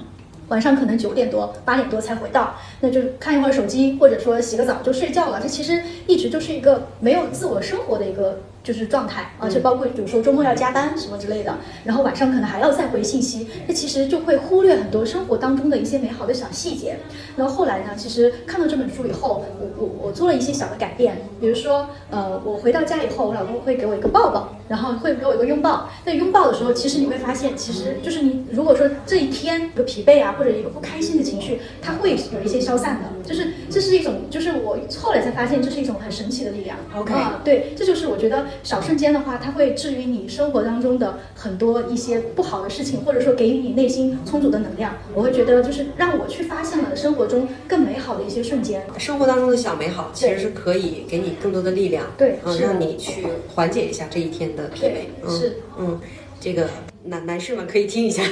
[0.52, 5.40] 晚上可能九点多、八点多才回到，那就看一会儿手机，或者说洗个澡就睡觉了。
[5.40, 16.96] 这其实一直就是一个没有自我生活的一个就是状态，而且包括比如说周末要加班什么之类的，然后晚上可能还要再回信息，那其实就会忽略很多生活当中的一些美好的小细节。
[17.36, 25.88] 然后后来呢，其实看到这本书以后，我我我做了一些小的改变，比如说呃，我回到家以后，我老公会给我一个抱抱，然后会给我一个拥抱。
[26.04, 33.08] 在拥抱的时候，其实你会发现，其实就是你如果说这一天一个疲惫啊，或者一个不开心的情绪，它会有一些消散的。
[33.24, 36.76] 就是这是一种，就是我后来才发现，这是一种很神奇的力量。
[36.94, 44.94] OK 啊，对，这就是我觉得小瞬间的话，它会治愈你生活当中的很多一些不好的事情，或者说给予你内心充足的能量。
[45.14, 48.82] 我会觉得就是让我去发现了生活中更美好的一些瞬间。
[48.98, 53.24] 生活当中的小美好，其实是可以给你更多的力量，嗯，对嗯让你去
[53.54, 54.92] 缓解一下这一天的疲惫，
[55.24, 56.00] 嗯，是，嗯，
[56.40, 56.68] 这个
[57.04, 58.22] 男男士们可以听一下，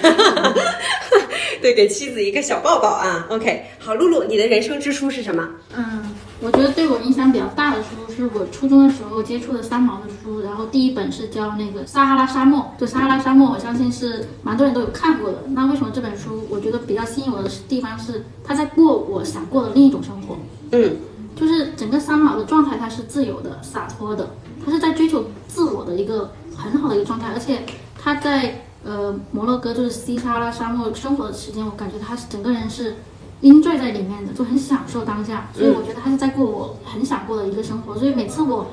[1.61, 5.49] 对，给妻子一个小抱抱啊，OK，好，露露，你的人生之书是什么？
[5.77, 15.39] 嗯，我觉得对我影响比较大的书是我初中的时候接触的三毛的书，然后第一本是叫那个《撒哈拉沙漠》，就撒哈拉沙漠，我相信是蛮多人都有看过的。
[15.49, 20.37] 那为什么这本书我觉得比较吸引我的地方是他在过我想过的另一种生活？
[20.73, 20.97] 嗯
[21.37, 24.31] 就是整个三毛的状态，他是自由的、洒脱的，
[24.63, 27.65] 他是在追求自我的一个很好的一个状态，而且
[27.99, 32.97] 他在呃摩洛哥就是西撒哈拉沙漠生活的时间，我感觉他是整个人是
[33.43, 38.67] enjoy 在里面的，就很享受当下，所以我觉得他是在过我很想过的一个生活，所以每次我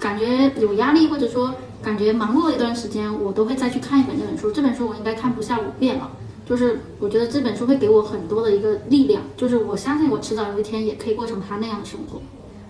[0.00, 6.10] 感觉有压力或者说感觉忙碌了一段时间，我都会再去看一本这本书，这本书我应该看不下五遍了。
[6.44, 12.20] 就是我觉得这本书会给我很多的一个力量，就是我相信我迟早有一天也可以过成他那样的生活。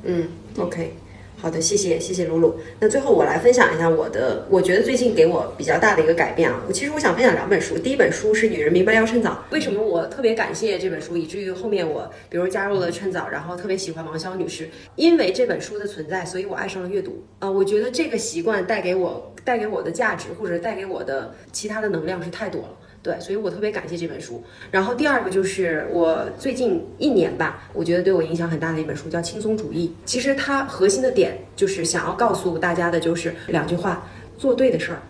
[0.05, 0.97] 嗯，OK，
[1.43, 2.55] 好的，谢谢谢谢露露。
[2.79, 6.63] 那最后我来分享一下我的，我觉得最近给我比较大的一个改变啊。
[6.69, 9.31] 我其实我想分享两本书，第一本书是《女人明白要趁早》。
[9.53, 22.69] 为什么我特别感谢这本书，以至于后面我比如加入了趁早，然后特别喜欢王潇女士，因为这本书的存在，所以我爱上了阅读啊、我觉得这个习惯带给我带给我的价值，或者带给我的其他的能量是太多了。
[23.03, 24.43] 对，所以我特别感谢这本书。
[24.71, 29.89] 然后第二个就是我最近一年吧，我觉得对我影响很大的一本书叫《轻松主义》。
[30.05, 35.03] 其实它核心的点就是想要告诉大家的就是两句话：做对的事儿，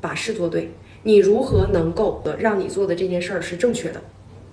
[0.00, 0.70] 把事做对。
[1.02, 4.00] 你如何能够让你做的这件事儿是正确的？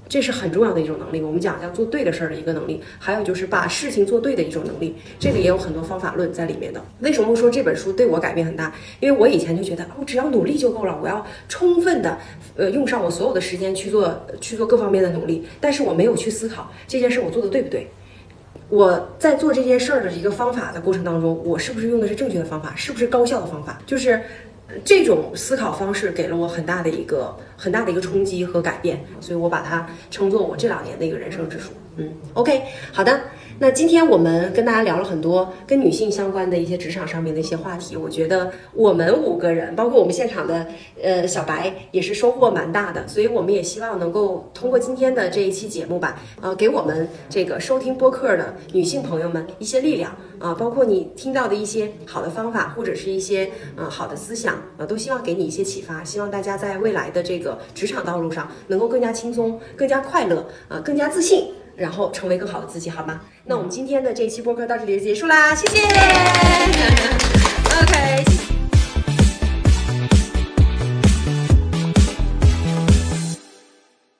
[0.07, 1.21] 这是很重要的一种能力。
[1.21, 4.95] 我们讲叫做对的事儿的一个能力，还有就是把事情做对的一种能力。
[5.19, 6.83] 这个也有很多方法论在里面的。
[6.99, 8.73] 为什么说这本书对我改变很大？
[8.99, 12.17] 因为我以前就觉得，我只要努力就够了，我要充分的
[12.55, 17.87] 呃用上我所有的时间去做去做各方面的努力，但是我没有去思考这件事我做的对不对。
[18.69, 23.79] 我在做这件事儿的一个方法的过程当中，我是不是用的是正确的方法，是不是高效的方法？
[23.85, 24.21] 就是
[24.83, 31.71] 这种思考方式给了我很大的一个很大的一个冲击和改变，所以我把它称作我这两年的一个人生之书。
[31.97, 33.19] 嗯，OK，好的。
[33.59, 40.67] 那今天我们跟大家聊了很多跟女性相关的一些职场上面的一些话题，我觉得我们五个人，包括我们现场的
[41.01, 61.47] 呃小白，也是收获蛮大的，所以我们也希望能够通过今天的这一期节目吧，呃，给我们这个收听播客的女性朋友们一些力量啊、包括你听到的一些好的方法或者是一些呃好的思想啊、都希望给你一些启发，希望大家在未来的这个职场道路上能够更加轻松、更加快乐啊、更加自信。
[61.77, 63.21] 然后成为更好的自己，好吗？
[63.45, 65.87] 那我们今天的这一期播客到这里就结束啦，谢谢。
[67.79, 68.46] OK，谢谢。